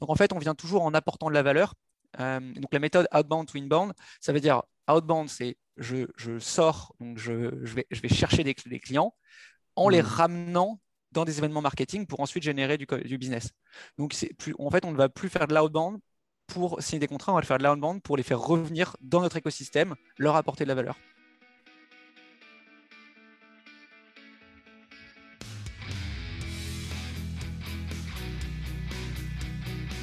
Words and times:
Donc 0.00 0.10
en 0.10 0.14
fait, 0.14 0.32
on 0.32 0.38
vient 0.38 0.54
toujours 0.54 0.82
en 0.82 0.94
apportant 0.94 1.28
de 1.28 1.34
la 1.34 1.42
valeur. 1.42 1.74
donc 2.18 2.72
la 2.72 2.78
méthode 2.78 3.08
outbound 3.14 3.46
to 3.48 3.58
inbound, 3.58 3.92
ça 4.20 4.32
veut 4.32 4.40
dire 4.40 4.62
outbound, 4.88 5.28
c'est 5.28 5.56
je, 5.76 6.06
sors, 6.38 6.94
donc 7.00 7.18
je, 7.18 7.32
vais, 7.32 7.86
je 7.90 8.00
vais 8.00 8.08
chercher 8.08 8.44
des, 8.44 8.54
clients 8.54 9.14
en 9.76 9.88
les 9.88 10.02
hmm. 10.02 10.06
ramenant 10.06 10.80
dans 11.12 11.24
des 11.24 11.38
événements 11.38 11.62
marketing 11.62 12.06
pour 12.06 12.20
ensuite 12.20 12.42
générer 12.42 12.76
du, 12.78 12.86
du 13.04 13.18
business. 13.18 13.50
Donc 13.98 14.14
plus, 14.38 14.54
en 14.58 14.70
fait, 14.70 14.84
on 14.84 14.92
ne 14.92 14.96
va 14.96 15.08
plus 15.08 15.28
faire 15.28 15.46
de 15.46 15.54
l'outbound 15.54 15.98
pour 16.46 16.82
signer 16.82 17.00
des 17.00 17.06
contrats, 17.06 17.32
on 17.32 17.36
va 17.36 17.42
faire 17.42 17.58
de 17.58 17.64
l'outbound 17.64 18.02
pour 18.02 18.16
les 18.16 18.22
faire 18.22 18.40
revenir 18.40 18.96
dans 19.00 19.20
notre 19.20 19.36
écosystème, 19.36 19.94
leur 20.18 20.36
apporter 20.36 20.64
de 20.64 20.68
la 20.68 20.74
valeur. 20.74 20.96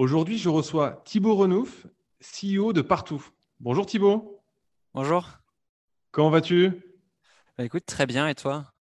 Aujourd'hui, 0.00 0.38
je 0.38 0.48
reçois 0.48 1.02
Thibaut 1.04 1.34
Renouf, 1.34 1.86
CEO 2.22 2.72
de 2.72 2.80
Partout. 2.80 3.22
Bonjour 3.60 3.84
Thibaut. 3.84 4.40
Bonjour. 4.94 5.28
Comment 6.10 6.30
vas-tu? 6.30 6.70
Bah, 7.58 7.64
Écoute, 7.64 7.84
très 7.84 8.06
bien. 8.06 8.26
Et 8.26 8.34
toi? 8.34 8.72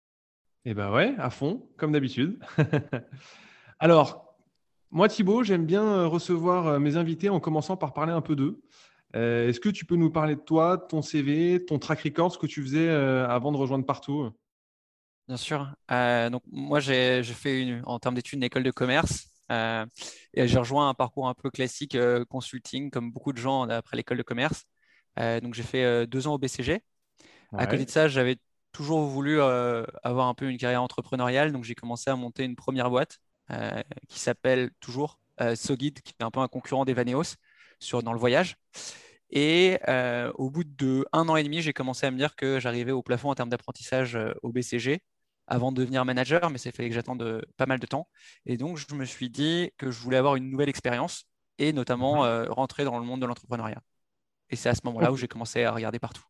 Eh 0.64 0.74
bien 0.74 0.90
ouais, 0.90 1.14
à 1.18 1.30
fond, 1.30 1.68
comme 1.76 1.92
d'habitude. 1.92 2.40
Alors, 3.80 4.34
moi 4.92 5.10
Thibaut, 5.10 5.44
j'aime 5.44 5.66
bien 5.66 5.84
euh, 5.84 6.08
recevoir 6.08 6.68
euh, 6.68 6.80
mes 6.80 6.96
invités 6.96 7.28
en 7.28 7.42
commençant 7.42 7.76
par 7.76 7.94
parler 7.94 8.14
un 8.14 8.22
peu 8.22 8.38
d'eux. 8.38 8.62
Euh, 9.18 9.50
est-ce 9.50 9.60
que 9.60 9.68
tu 9.68 9.84
peux 9.84 9.98
nous 9.98 10.12
parler 10.12 10.38
de 10.38 10.42
toi, 10.42 10.78
de 10.78 10.86
ton 10.88 11.02
CV, 11.02 11.66
ton 11.66 11.80
track 11.80 12.00
record, 12.00 12.32
ce 12.32 12.38
que 12.38 12.48
tu 12.48 12.62
faisais 12.62 12.88
avant 12.88 13.52
de 13.52 13.58
rejoindre 13.58 13.86
Partout? 13.86 14.32
Bien 15.28 15.36
sûr. 15.36 15.70
donc 15.90 16.44
moi, 16.50 16.80
j'ai 16.80 17.22
fait 17.24 17.62
une, 17.62 17.82
en 17.84 18.00
termes 18.00 18.16
d'études 18.16 18.38
une 18.38 18.44
école 18.44 18.64
de 18.64 18.72
commerce. 18.72 19.29
Euh, 19.52 19.86
et 20.34 20.48
j'ai 20.48 20.60
rejoint 20.60 20.90
un 20.90 20.94
parcours 20.94 21.28
un 21.28 21.34
peu 21.34 21.50
classique 21.50 21.96
euh, 21.96 22.26
consulting, 22.26 22.90
comme 22.92 23.12
beaucoup 23.12 23.34
de 23.34 23.38
gens 23.38 23.64
après 23.70 23.98
l'école 23.98 24.18
de 24.18 24.24
commerce. 24.24 24.66
Euh, 25.20 25.40
donc 25.40 25.54
j'ai 25.54 25.64
fait 25.64 26.08
deux 26.08 26.28
ans 26.28 26.34
au 26.36 26.38
BCG. 26.38 26.84
À 27.58 27.66
côté 27.66 27.86
de 27.86 27.90
ça, 27.90 28.08
j'avais 28.08 28.38
toujours 28.72 29.02
voulu 29.02 29.42
avoir 29.42 30.28
un 30.28 30.34
peu 30.36 30.50
une 30.50 30.58
carrière 30.58 30.84
entrepreneuriale, 30.84 31.52
donc 31.52 31.64
j'ai 31.64 31.76
commencé 31.76 32.10
à 32.10 32.16
monter 32.16 32.44
une 32.44 32.56
première 32.56 32.90
boîte 32.90 33.20
qui 34.08 34.20
s'appelle 34.20 34.70
toujours 34.80 35.20
Sogid, 35.56 36.02
qui 36.02 36.14
est 36.20 36.24
un 36.24 36.30
peu 36.30 36.40
un 36.40 36.48
concurrent 36.48 36.86
d'Evaneos 36.86 37.36
sur, 37.80 38.04
dans 38.04 38.14
le 38.14 38.20
voyage. 38.20 38.58
Et 39.32 39.80
au 40.36 40.52
bout 40.52 40.64
de 40.64 41.08
un 41.12 41.28
an 41.28 41.36
et 41.36 41.44
demi, 41.44 41.64
j'ai 41.64 41.74
commencé 41.74 42.06
à 42.06 42.12
me 42.12 42.18
dire 42.18 42.36
que 42.36 42.60
j'arrivais 42.60 42.92
au 42.92 43.02
plafond 43.02 43.32
en 43.32 43.36
termes 43.36 43.50
d'apprentissage 43.50 44.18
au 44.44 44.52
BCG 44.52 45.02
avant 45.50 45.72
de 45.72 45.82
devenir 45.82 46.06
manager, 46.06 46.50
mais 46.50 46.60
ça 46.60 46.72
fallait 46.72 46.90
que 46.90 46.96
j'attende 46.96 47.44
pas 47.58 47.66
mal 47.66 47.80
de 47.80 47.88
temps. 47.88 48.08
Et 48.46 48.56
donc, 48.56 48.78
je 48.78 48.96
me 48.96 49.04
suis 49.04 49.30
dit 49.30 49.72
que 49.78 49.92
je 49.92 50.00
voulais 50.00 50.18
avoir 50.18 50.36
une 50.36 50.50
nouvelle 50.50 50.70
expérience 50.70 51.26
et 51.58 51.74
notamment 51.74 52.24
mhm. 52.24 52.30
euh, 52.30 52.46
rentrer 52.50 52.86
dans 52.86 52.98
le 52.98 53.06
monde 53.06 53.20
de 53.20 53.26
l'entrepreneuriat. 53.26 53.82
Et 54.50 54.56
c'est 54.56 54.70
à 54.70 54.76
ce 54.76 54.82
moment-là 54.86 55.12
où 55.12 55.18
j'ai 55.18 55.28
commencé 55.28 55.64
à 55.64 55.72
regarder 55.72 56.00
partout. 56.00 56.24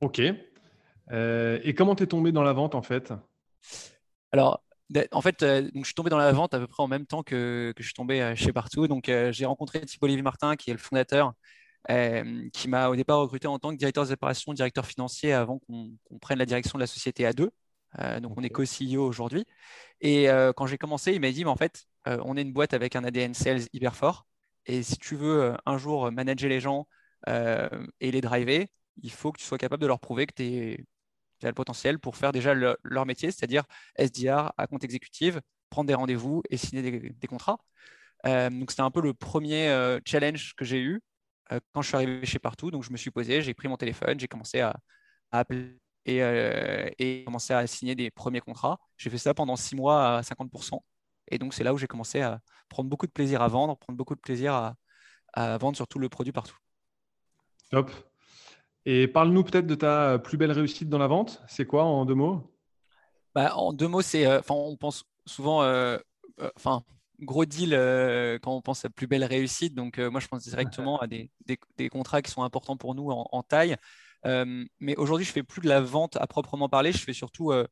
Ok. 0.00 0.22
Euh, 1.12 1.60
et 1.62 1.74
comment 1.74 1.94
tu 1.94 2.04
es 2.04 2.06
tombé 2.06 2.32
dans 2.32 2.42
la 2.42 2.52
vente 2.52 2.74
en 2.74 2.82
fait? 2.82 3.12
Alors, 4.32 4.64
en 5.12 5.20
fait, 5.20 5.42
euh, 5.42 5.62
donc, 5.62 5.84
je 5.84 5.86
suis 5.86 5.94
tombé 5.94 6.10
dans 6.10 6.18
la 6.18 6.32
vente 6.32 6.54
à 6.54 6.58
peu 6.58 6.66
près 6.66 6.82
en 6.82 6.88
même 6.88 7.06
temps 7.06 7.22
que, 7.22 7.72
que 7.76 7.82
je 7.82 7.88
suis 7.88 7.94
tombé 7.94 8.34
chez 8.36 8.52
Partout. 8.52 8.88
Donc, 8.88 9.10
j'ai 9.30 9.44
rencontré 9.44 9.80
Thibault 9.82 10.06
Olivier 10.06 10.22
Martin, 10.22 10.56
qui 10.56 10.70
est 10.70 10.74
le 10.74 10.78
fondateur, 10.78 11.34
qui 12.52 12.68
m'a 12.68 12.88
au 12.88 12.96
départ 12.96 13.20
recruté 13.20 13.46
en 13.46 13.58
tant 13.58 13.70
que 13.70 13.76
directeur 13.76 14.04
des 14.04 14.12
opérations, 14.12 14.52
directeur 14.52 14.86
financier 14.86 15.32
avant 15.32 15.58
qu'on 15.58 16.18
prenne 16.20 16.38
la 16.38 16.46
direction 16.46 16.76
de 16.78 16.82
la 16.82 16.86
société 16.88 17.26
à 17.26 17.32
deux. 17.32 17.50
Euh, 17.98 18.20
donc, 18.20 18.34
on 18.36 18.42
est 18.42 18.50
co-CEO 18.50 19.04
aujourd'hui. 19.04 19.44
Et 20.00 20.30
euh, 20.30 20.52
quand 20.52 20.66
j'ai 20.66 20.78
commencé, 20.78 21.12
il 21.12 21.20
m'a 21.20 21.30
dit, 21.32 21.44
mais 21.44 21.50
en 21.50 21.56
fait, 21.56 21.86
euh, 22.08 22.18
on 22.24 22.36
est 22.36 22.42
une 22.42 22.52
boîte 22.52 22.74
avec 22.74 22.96
un 22.96 23.04
ADN 23.04 23.34
sales 23.34 23.62
hyper 23.72 23.96
fort. 23.96 24.26
Et 24.66 24.82
si 24.82 24.98
tu 24.98 25.16
veux 25.16 25.54
un 25.66 25.78
jour 25.78 26.12
manager 26.12 26.48
les 26.48 26.60
gens 26.60 26.86
et 27.26 28.10
les 28.12 28.20
driver, 28.20 28.66
il 29.02 29.10
faut 29.10 29.32
que 29.32 29.40
tu 29.40 29.46
sois 29.46 29.58
capable 29.58 29.82
de 29.82 29.86
leur 29.86 30.00
prouver 30.00 30.26
que 30.26 30.34
tu 30.34 30.86
as 31.42 31.48
le 31.48 31.54
potentiel 31.54 31.98
pour 31.98 32.16
faire 32.16 32.32
déjà 32.32 32.54
leur 32.54 33.06
métier, 33.06 33.30
c'est-à-dire 33.30 33.64
SDR 33.96 34.52
à 34.58 34.66
compte 34.66 34.84
exécutif, 34.84 35.38
prendre 35.70 35.88
des 35.88 35.94
rendez-vous 35.94 36.42
et 36.50 36.56
signer 36.56 36.82
des, 36.82 37.26
contrats. 37.26 37.58
donc, 38.24 38.70
c'était 38.70 38.82
un 38.82 38.90
peu 38.90 39.00
le 39.00 39.14
premier 39.14 39.98
challenge 40.04 40.54
que 40.56 40.64
j'ai 40.64 40.80
eu 40.80 41.00
quand 41.72 41.82
je 41.82 41.88
suis 41.88 41.96
arrivé 41.96 42.26
chez 42.26 42.38
Partout. 42.38 42.70
Donc, 42.70 42.84
je 42.84 42.92
me 42.92 42.96
suis 42.96 43.10
posé, 43.10 43.42
j'ai 43.42 43.54
pris 43.54 43.68
mon 43.68 43.76
téléphone, 43.76 44.20
j'ai 44.20 44.28
commencé 44.28 44.60
à, 44.60 44.76
à 45.32 45.40
appeler 45.40 45.80
et, 46.06 46.22
euh, 46.22 46.88
et 46.98 47.24
commencé 47.24 47.52
à 47.52 47.66
signer 47.66 47.94
des 47.94 48.10
premiers 48.10 48.40
contrats. 48.40 48.78
J'ai 48.96 49.10
fait 49.10 49.18
ça 49.18 49.34
pendant 49.34 49.56
six 49.56 49.76
mois 49.76 50.18
à 50.18 50.22
50%. 50.22 50.82
Et 51.28 51.38
donc, 51.38 51.54
c'est 51.54 51.64
là 51.64 51.72
où 51.74 51.78
j'ai 51.78 51.86
commencé 51.86 52.20
à 52.20 52.40
prendre 52.68 52.88
beaucoup 52.88 53.06
de 53.06 53.12
plaisir 53.12 53.42
à 53.42 53.48
vendre, 53.48 53.76
prendre 53.76 53.96
beaucoup 53.96 54.14
de 54.14 54.20
plaisir 54.20 54.54
à, 54.54 54.74
à 55.32 55.58
vendre 55.58 55.76
surtout 55.76 55.98
le 55.98 56.08
produit 56.08 56.32
partout. 56.32 56.56
Top. 57.70 57.90
Et 58.86 59.06
parle-nous 59.06 59.44
peut-être 59.44 59.66
de 59.66 59.74
ta 59.74 60.18
plus 60.18 60.38
belle 60.38 60.52
réussite 60.52 60.88
dans 60.88 60.98
la 60.98 61.06
vente. 61.06 61.42
C'est 61.46 61.66
quoi 61.66 61.84
en 61.84 62.04
deux 62.04 62.14
mots? 62.14 62.56
Bah, 63.34 63.54
En 63.56 63.72
deux 63.72 63.88
mots, 63.88 64.02
c'est, 64.02 64.26
euh, 64.26 64.40
on 64.48 64.76
pense 64.76 65.04
souvent, 65.26 65.62
euh, 65.62 65.98
enfin, 66.56 66.82
gros 67.20 67.44
deal 67.44 67.70
quand 68.42 68.56
on 68.56 68.62
pense 68.62 68.84
à 68.84 68.90
plus 68.90 69.06
belle 69.06 69.24
réussite. 69.24 69.74
Donc, 69.74 69.98
moi, 69.98 70.20
je 70.20 70.26
pense 70.26 70.42
directement 70.42 70.98
à 70.98 71.06
des, 71.06 71.30
des, 71.76 71.88
contrats 71.90 72.22
qui 72.22 72.30
sont 72.30 72.42
importants 72.42 72.78
pour 72.78 72.94
nous 72.94 73.10
en, 73.10 73.28
en 73.30 73.42
taille. 73.42 73.76
Euh, 74.26 74.64
mais 74.80 74.96
aujourd'hui, 74.96 75.24
je 75.24 75.32
fais 75.32 75.42
plus 75.42 75.60
de 75.60 75.68
la 75.68 75.80
vente 75.80 76.16
à 76.16 76.26
proprement 76.26 76.68
parler. 76.68 76.92
Je 76.92 76.98
fais 76.98 77.12
surtout 77.12 77.52
euh, 77.52 77.66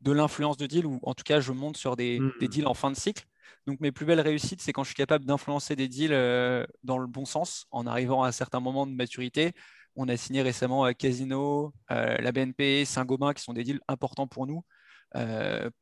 de 0.00 0.12
l'influence 0.12 0.56
de 0.56 0.66
deal 0.66 0.86
ou 0.86 0.98
en 1.02 1.14
tout 1.14 1.24
cas, 1.24 1.40
je 1.40 1.52
monte 1.52 1.76
sur 1.76 1.96
des, 1.96 2.18
mmh. 2.18 2.46
deals 2.48 2.66
en 2.66 2.74
fin 2.74 2.90
de 2.90 2.96
cycle. 2.96 3.24
Donc, 3.66 3.80
mes 3.80 3.92
plus 3.92 4.06
belles 4.06 4.20
réussites, 4.20 4.60
c'est 4.60 4.72
quand 4.72 4.82
je 4.82 4.88
suis 4.88 4.96
capable 4.96 5.24
d'influencer 5.24 5.76
des 5.76 5.86
deals 5.86 6.12
euh, 6.12 6.66
dans 6.82 6.98
le 6.98 7.06
bon 7.06 7.24
sens 7.24 7.66
en 7.70 7.86
arrivant 7.86 8.24
à 8.24 8.28
un 8.28 8.32
certain 8.32 8.60
moment 8.60 8.86
de 8.86 8.92
maturité. 8.92 9.52
On 9.94 10.08
a 10.08 10.16
signé 10.16 10.42
récemment 10.42 10.90
Casino, 10.94 11.74
la 11.90 12.32
BNP, 12.32 12.86
Saint-Gobain, 12.86 13.34
qui 13.34 13.42
sont 13.42 13.52
des 13.52 13.62
deals 13.62 13.80
importants 13.88 14.26
pour 14.26 14.46
nous, 14.46 14.64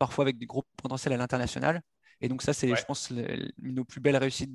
parfois 0.01 0.25
avec 0.25 0.37
des 0.37 0.47
gros 0.47 0.65
potentiels 0.77 1.15
à 1.15 1.17
l'international. 1.17 1.81
Et 2.21 2.29
donc, 2.29 2.43
ça, 2.43 2.53
c'est, 2.53 2.75
je 2.75 2.85
pense, 2.85 3.13
nos 3.59 3.85
plus 3.85 4.01
belles 4.01 4.17
réussites 4.17 4.51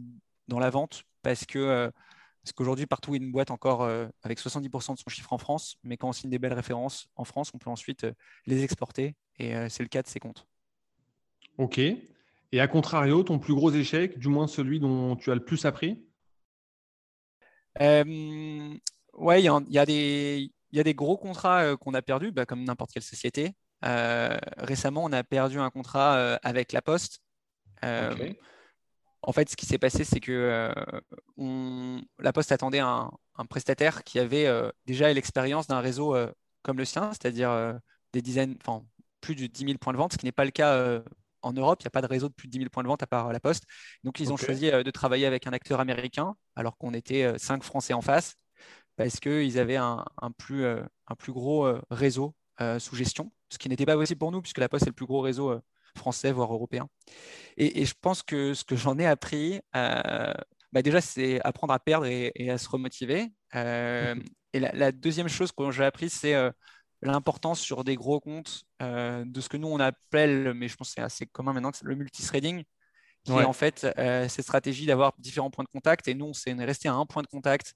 dans 0.49 0.59
la 0.59 0.69
vente 0.69 1.03
parce 1.21 1.45
que 1.45 1.89
parce 2.45 2.53
qu'aujourd'hui, 2.53 2.85
partout, 2.85 3.15
il 3.15 3.21
y 3.21 3.23
a 3.23 3.25
une 3.25 3.31
boîte 3.31 3.49
encore 3.49 3.81
euh, 3.81 4.05
avec 4.21 4.39
70% 4.39 4.93
de 4.93 4.99
son 4.99 5.09
chiffre 5.09 5.33
en 5.33 5.39
France, 5.39 5.77
mais 5.83 5.97
quand 5.97 6.09
on 6.09 6.13
signe 6.13 6.29
des 6.29 6.37
belles 6.37 6.53
références 6.53 7.07
en 7.15 7.23
France, 7.23 7.49
on 7.55 7.57
peut 7.57 7.71
ensuite 7.71 8.03
euh, 8.03 8.13
les 8.45 8.63
exporter. 8.63 9.15
Et 9.39 9.55
euh, 9.55 9.67
c'est 9.67 9.81
le 9.81 9.89
cas 9.89 10.03
de 10.03 10.07
ces 10.07 10.19
comptes. 10.19 10.45
OK. 11.57 11.79
Et 11.79 12.59
à 12.59 12.67
contrario, 12.67 13.23
ton 13.23 13.39
plus 13.39 13.55
gros 13.55 13.71
échec, 13.71 14.19
du 14.19 14.27
moins 14.27 14.45
celui 14.45 14.79
dont 14.79 15.15
tu 15.15 15.31
as 15.31 15.33
le 15.33 15.43
plus 15.43 15.65
appris? 15.65 16.05
Ouais, 17.79 19.41
il 19.41 19.45
y, 19.69 19.79
a 19.79 19.85
des, 19.87 20.51
y 20.71 20.79
a 20.79 20.83
des 20.83 20.93
gros 20.93 21.17
contrats 21.17 21.75
qu'on 21.77 21.95
a 21.95 22.03
perdus, 22.03 22.31
bah, 22.31 22.45
comme 22.45 22.63
n'importe 22.63 22.91
quelle 22.91 23.01
société. 23.01 23.53
récemment, 23.81 25.03
on 25.03 25.11
a 25.13 25.23
perdu 25.23 25.57
un 25.57 25.71
contrat 25.71 26.35
avec 26.43 26.73
La 26.73 26.83
Poste. 26.83 27.21
En 29.25 29.33
fait, 29.33 29.49
ce 29.49 29.55
qui 29.55 29.65
s'est 29.65 29.77
passé, 29.79 30.03
c'est 30.03 30.19
que 30.19 30.71
on, 31.37 32.01
la 32.19 32.31
Poste 32.31 32.51
attendait 32.51 32.79
un, 32.79 33.11
prestataire 33.49 34.03
qui 34.03 34.19
avait 34.19 34.47
déjà 34.85 35.11
l'expérience 35.11 35.67
d'un 35.67 35.79
réseau 35.79 36.15
comme 36.61 36.77
le 36.77 36.85
sien, 36.85 37.11
c'est-à-dire 37.11 37.79
des 38.13 38.21
dizaines, 38.21 38.55
enfin 38.65 38.85
plus 39.21 39.35
de 39.35 39.47
10 39.47 39.65
000 39.65 39.77
points 39.79 39.93
de 39.93 39.97
vente, 39.97 40.13
ce 40.13 40.17
qui 40.17 40.25
n'est 40.25 40.31
pas 40.31 40.45
le 40.45 40.51
cas 40.51 41.01
en 41.41 41.53
Europe. 41.53 41.81
Il 41.81 41.85
n'y 41.85 41.87
a 41.87 41.91
pas 41.91 42.01
de 42.01 42.07
réseau 42.07 42.29
de 42.29 42.33
plus 42.33 42.47
de 42.47 42.51
10 42.51 42.59
000 42.59 42.69
points 42.69 42.83
de 42.83 42.87
vente 42.87 43.01
à 43.01 43.07
part 43.07 43.33
la 43.33 43.39
Poste. 43.39 43.63
Donc, 44.03 44.19
ils 44.19 44.31
ont 44.31 44.37
choisi 44.37 44.69
de 44.69 44.91
travailler 44.91 45.25
avec 45.25 45.47
un 45.47 45.53
acteur 45.53 45.79
américain, 45.79 46.35
alors 46.55 46.77
qu'on 46.77 46.93
était 46.93 47.37
cinq 47.39 47.63
Français 47.63 47.93
en 47.93 48.01
face, 48.01 48.35
parce 48.95 49.19
qu'ils 49.19 49.57
avaient 49.59 49.77
un, 49.77 50.05
plus, 50.37 50.65
un 50.65 51.15
plus 51.17 51.33
gros 51.33 51.67
réseau 51.89 52.35
sous 52.77 52.95
gestion, 52.95 53.31
ce 53.49 53.57
qui 53.57 53.69
n'était 53.69 53.87
pas 53.87 53.95
possible 53.95 54.19
pour 54.19 54.31
nous, 54.31 54.41
puisque 54.41 54.59
la 54.59 54.69
Poste 54.69 54.83
est 54.83 54.91
le 54.91 54.93
plus 54.93 55.07
gros 55.07 55.21
réseau 55.21 55.59
français, 55.97 56.31
voire 56.31 56.53
européen. 56.53 56.87
Et, 57.57 57.85
je 57.85 57.93
pense 57.99 58.23
que 58.23 58.53
ce 58.53 58.63
que 58.63 58.75
j'en 58.75 58.97
ai 58.99 59.05
appris, 59.05 59.61
bah, 59.73 60.81
déjà, 60.83 61.01
c'est 61.01 61.41
apprendre 61.41 61.73
à 61.73 61.79
perdre 61.79 62.05
et, 62.05 62.49
à 62.49 62.57
se 62.57 62.69
remotiver. 62.69 63.31
et 63.53 64.59
la, 64.59 64.91
deuxième 64.91 65.29
chose 65.29 65.51
que 65.51 65.71
j'ai 65.71 65.85
appris, 65.85 66.09
c'est 66.09 66.35
l'importance 67.01 67.59
sur 67.59 67.83
des 67.83 67.95
gros 67.95 68.19
comptes 68.19 68.63
euh, 68.81 69.23
de 69.25 69.41
ce 69.41 69.49
que 69.49 69.57
nous 69.57 69.67
on 69.67 69.79
appelle, 69.79 70.53
mais 70.53 70.67
je 70.67 70.75
pense 70.75 70.89
que 70.89 70.93
c'est 70.95 71.01
assez 71.01 71.25
commun 71.25 71.53
maintenant, 71.53 71.71
le 71.81 71.95
multithreading, 71.95 72.63
qui 73.23 73.31
est 73.31 73.43
en 73.43 73.53
fait 73.53 73.87
euh, 73.97 74.27
cette 74.27 74.45
stratégie 74.45 74.85
d'avoir 74.85 75.13
différents 75.17 75.49
points 75.49 75.63
de 75.63 75.69
contact. 75.69 76.07
Et 76.07 76.13
nous, 76.13 76.25
on 76.25 76.33
s'est 76.33 76.53
resté 76.53 76.87
à 76.87 76.93
un 76.93 77.05
point 77.05 77.23
de 77.23 77.27
contact 77.27 77.73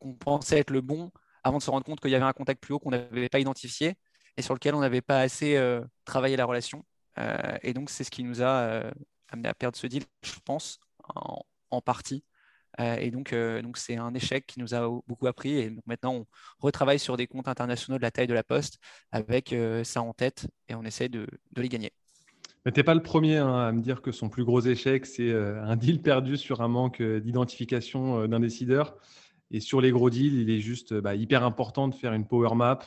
qu'on 0.00 0.14
pensait 0.14 0.58
être 0.58 0.70
le 0.70 0.80
bon 0.80 1.12
avant 1.44 1.58
de 1.58 1.62
se 1.62 1.70
rendre 1.70 1.84
compte 1.84 2.00
qu'il 2.00 2.10
y 2.10 2.14
avait 2.14 2.24
un 2.24 2.32
contact 2.32 2.60
plus 2.60 2.74
haut 2.74 2.78
qu'on 2.78 2.90
n'avait 2.90 3.28
pas 3.28 3.38
identifié 3.38 3.94
et 4.36 4.42
sur 4.42 4.54
lequel 4.54 4.74
on 4.74 4.80
n'avait 4.80 5.00
pas 5.00 5.20
assez 5.20 5.56
euh, 5.56 5.80
travaillé 6.04 6.36
la 6.36 6.44
relation. 6.44 6.84
Et 7.62 7.72
donc, 7.72 7.90
c'est 7.90 8.04
ce 8.04 8.10
qui 8.10 8.24
nous 8.24 8.42
a 8.42 8.90
amené 9.28 9.48
à 9.48 9.54
perdre 9.54 9.76
ce 9.76 9.86
deal, 9.86 10.04
je 10.22 10.38
pense, 10.44 10.80
en 11.70 11.80
partie. 11.80 12.24
Euh, 12.78 12.96
et 12.96 13.10
donc, 13.10 13.32
euh, 13.32 13.62
donc 13.62 13.76
c'est 13.76 13.96
un 13.96 14.14
échec 14.14 14.46
qui 14.46 14.60
nous 14.60 14.74
a 14.74 14.88
beaucoup 15.06 15.26
appris. 15.26 15.58
Et 15.58 15.76
maintenant, 15.86 16.14
on 16.14 16.26
retravaille 16.58 16.98
sur 16.98 17.16
des 17.16 17.26
comptes 17.26 17.48
internationaux 17.48 17.98
de 17.98 18.02
la 18.02 18.10
taille 18.10 18.26
de 18.26 18.34
la 18.34 18.44
Poste 18.44 18.78
avec 19.12 19.52
euh, 19.52 19.82
ça 19.84 20.02
en 20.02 20.12
tête 20.12 20.46
et 20.68 20.74
on 20.74 20.82
essaie 20.84 21.08
de, 21.08 21.26
les 21.56 21.68
gagner. 21.68 21.92
Mais 22.64 22.72
tu 22.72 22.80
n'es 22.80 22.84
pas 22.84 22.94
le 22.94 23.02
premier 23.02 23.38
hein, 23.38 23.54
à 23.54 23.72
me 23.72 23.80
dire 23.80 24.02
que 24.02 24.12
son 24.12 24.28
plus 24.28 24.44
gros 24.44 24.60
échec, 24.60 25.06
c'est 25.06 25.32
un 25.32 25.76
deal 25.76 26.02
perdu 26.02 26.36
sur 26.36 26.60
un 26.60 26.68
manque 26.68 27.02
d'identification 27.02 28.28
d'un 28.28 28.40
décideur. 28.40 28.96
Et 29.50 29.60
sur 29.60 29.80
les 29.80 29.90
gros 29.90 30.10
deals, 30.10 30.34
il 30.34 30.50
est 30.50 30.60
juste 30.60 30.92
bah, 30.92 31.14
hyper 31.14 31.42
important 31.42 31.88
de 31.88 31.94
faire 31.94 32.12
une 32.12 32.26
power 32.26 32.54
map, 32.54 32.80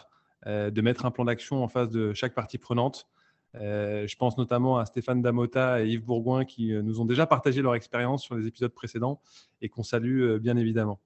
de 0.45 0.81
mettre 0.81 1.07
un 1.07 1.12
plan 1.12 1.25
d'action 1.25 1.63
en 1.63 1.68
face 1.68 1.89
de 1.89 2.13
chaque 2.13 2.36
partie 2.36 2.59
prenante 2.59 3.07
euh, 3.55 4.07
je 4.07 4.15
pense 4.15 4.38
notamment 4.38 4.77
à 4.77 4.85
Stéphane 4.85 5.21
Damota 5.21 5.83
et 5.83 5.89
Yves 5.89 6.03
Bourgoin 6.03 6.44
qui 6.44 6.73
euh, 6.73 6.81
nous 6.81 7.01
ont 7.01 7.05
déjà 7.05 7.27
partagé 7.27 7.61
leur 7.61 7.75
expérience 7.75 8.23
sur 8.23 8.35
les 8.35 8.47
épisodes 8.47 8.73
précédents 8.73 9.21
et 9.61 9.69
qu'on 9.69 9.83
salue 9.83 10.21
euh, 10.23 10.39
bien 10.39 10.57
évidemment. 10.57 11.00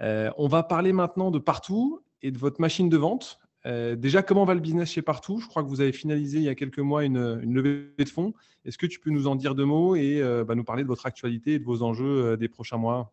on 0.00 0.46
va 0.46 0.62
parler 0.62 0.92
maintenant 0.92 1.30
de 1.30 1.38
Partout 1.38 2.00
et 2.22 2.30
de 2.30 2.38
votre 2.38 2.60
machine 2.60 2.88
de 2.88 2.96
vente. 2.96 3.40
déjà, 3.64 4.22
comment 4.22 4.44
va 4.44 4.54
le 4.54 4.60
business 4.60 4.90
chez 4.90 5.02
Partout? 5.02 5.40
Je 5.40 5.48
crois 5.48 5.62
que 5.62 5.68
vous 5.68 5.80
avez 5.80 5.92
finalisé 5.92 6.38
il 6.38 6.44
y 6.44 6.48
a 6.48 6.54
quelques 6.54 6.78
mois 6.78 7.04
une, 7.04 7.34
levée 7.52 7.92
de 7.98 8.08
fonds. 8.08 8.32
Est-ce 8.64 8.78
que 8.78 8.86
tu 8.86 9.00
peux 9.00 9.10
nous 9.10 9.26
en 9.26 9.34
dire 9.36 9.54
deux 9.54 9.64
mots 9.64 9.96
et 9.96 10.20
bah, 10.46 10.54
nous 10.54 10.64
parler 10.64 10.82
de 10.82 10.88
votre 10.88 11.06
actualité 11.06 11.54
et 11.54 11.58
de 11.58 11.64
vos 11.64 11.82
enjeux 11.82 12.36
des 12.36 12.48
prochains 12.48 12.76
mois? 12.76 13.12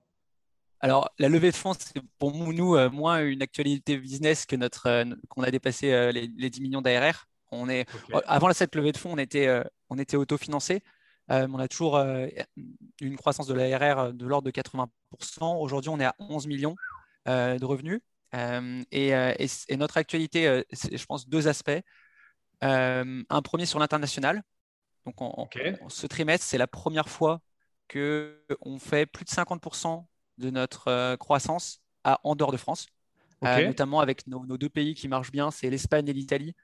Alors, 0.79 1.09
la 1.19 1.29
levée 1.29 1.51
de 1.51 1.55
fonds, 1.55 1.73
c'est 1.77 2.01
pour 2.19 2.31
nous 2.31 2.77
moins 2.89 3.23
une 3.23 3.41
actualité 3.41 3.97
business 3.97 4.45
que 4.45 4.55
notre 4.55 5.05
qu'on 5.29 5.43
a 5.43 5.51
dépassé 5.51 6.11
les, 6.11 6.31
les, 6.35 6.49
10 6.49 6.61
millions 6.61 6.81
d'ARR. 6.81 7.27
On 7.55 7.69
est, 7.69 7.87
Avant 8.25 8.51
cette 8.53 8.75
levée 8.75 8.91
de 8.91 8.97
fonds, 8.97 9.13
on 9.13 9.17
était, 9.17 9.47
euh, 9.47 9.63
on 9.89 9.97
était 9.97 10.17
autofinancé. 10.17 10.83
Euh, 11.31 11.47
on 11.51 11.59
a 11.59 11.67
toujours 11.67 11.97
euh, 11.97 12.27
une 13.01 13.17
croissance 13.17 13.47
de 13.47 13.53
l'ARR 13.53 14.13
de 14.13 14.25
l'ordre 14.25 14.45
de 14.45 14.51
80%. 14.51 14.87
Aujourd'hui, 15.59 15.89
on 15.89 15.99
est 15.99 16.05
à 16.05 16.15
11 16.19 16.47
millions 16.47 16.75
de 17.25 17.65
revenus. 17.65 18.01
Et, 18.91 19.77
notre 19.77 19.97
actualité, 19.97 20.63
c'est, 20.71 20.95
je 20.95 21.05
pense, 21.05 21.27
deux 21.27 21.47
aspects. 21.47 21.81
un 22.61 23.41
premier 23.43 23.65
sur 23.65 23.79
l'international. 23.79 24.43
Donc, 25.05 25.15
ce 25.87 26.07
trimestre, 26.07 26.45
c'est 26.45 26.57
la 26.57 26.67
première 26.67 27.09
fois 27.09 27.41
qu'on 27.91 28.79
fait 28.79 29.05
plus 29.05 29.25
de 29.25 29.29
50% 29.29 30.05
de 30.37 30.49
notre 30.49 31.15
croissance 31.15 31.81
à, 32.03 32.19
en 32.23 32.35
dehors 32.35 32.51
de 32.51 32.57
France, 32.57 32.87
notamment 33.41 33.99
avec 33.99 34.27
nos, 34.27 34.57
deux 34.57 34.69
pays 34.69 34.93
qui 34.93 35.07
marchent 35.07 35.31
bien, 35.31 35.51
c'est 35.51 35.69
l'Espagne 35.69 36.07
et 36.07 36.13
l'Italie, 36.13 36.53
euh, 36.53 36.63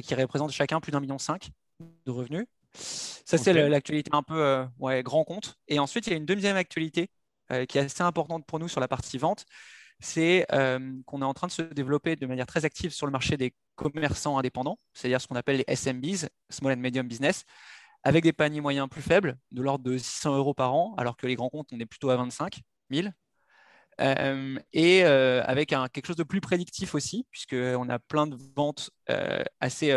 qui 0.00 0.14
représentent 0.14 0.52
chacun 0.52 0.80
plus 0.80 0.92
d'un 0.92 1.00
million 1.00 1.18
cinq 1.18 1.50
de 2.06 2.10
revenus. 2.10 2.46
Ça, 2.74 3.36
c'est 3.38 3.52
l'actualité 3.52 4.10
un 4.14 4.22
peu 4.22 4.42
euh, 4.42 4.64
ouais, 4.78 5.02
grand 5.02 5.24
compte. 5.24 5.56
Et 5.68 5.78
ensuite, 5.78 6.06
il 6.06 6.10
y 6.10 6.12
a 6.14 6.16
une 6.16 6.26
deuxième 6.26 6.56
actualité 6.56 7.10
euh, 7.50 7.66
qui 7.66 7.78
est 7.78 7.82
assez 7.82 8.02
importante 8.02 8.46
pour 8.46 8.58
nous 8.58 8.68
sur 8.68 8.80
la 8.80 8.88
partie 8.88 9.18
vente. 9.18 9.44
C'est 10.00 10.46
qu'on 11.06 11.22
est 11.22 11.24
en 11.24 11.34
train 11.34 11.46
de 11.46 11.52
se 11.52 11.62
développer 11.62 12.16
de 12.16 12.26
manière 12.26 12.46
très 12.46 12.64
active 12.64 12.90
sur 12.90 13.06
le 13.06 13.12
marché 13.12 13.36
des 13.36 13.54
commerçants 13.76 14.36
indépendants, 14.36 14.80
c'est-à-dire 14.94 15.20
ce 15.20 15.28
qu'on 15.28 15.36
appelle 15.36 15.58
les 15.58 15.64
SMBs, 15.68 16.28
Small 16.50 16.72
and 16.72 16.80
Medium 16.80 17.06
Business, 17.06 17.44
avec 18.02 18.24
des 18.24 18.32
paniers 18.32 18.60
moyens 18.60 18.88
plus 18.88 19.02
faibles, 19.02 19.38
de 19.52 19.62
l'ordre 19.62 19.84
de 19.84 19.96
600 19.96 20.36
euros 20.36 20.54
par 20.54 20.74
an, 20.74 20.94
alors 20.98 21.16
que 21.16 21.26
les 21.26 21.36
grands 21.36 21.50
comptes, 21.50 21.68
on 21.72 21.78
est 21.78 21.86
plutôt 21.86 22.10
à 22.10 22.16
25 22.16 22.62
000. 22.90 23.08
Euh, 24.02 24.58
et 24.72 25.04
euh, 25.04 25.42
avec 25.44 25.68
quelque 25.70 26.06
chose 26.06 26.16
de 26.16 26.24
plus 26.24 26.40
prédictif 26.40 26.94
aussi, 26.94 27.26
puisqu'on 27.30 27.88
a 27.88 27.98
plein 27.98 28.26
de 28.26 28.36
ventes 28.56 28.90
euh, 29.10 29.42
assez, 29.60 29.94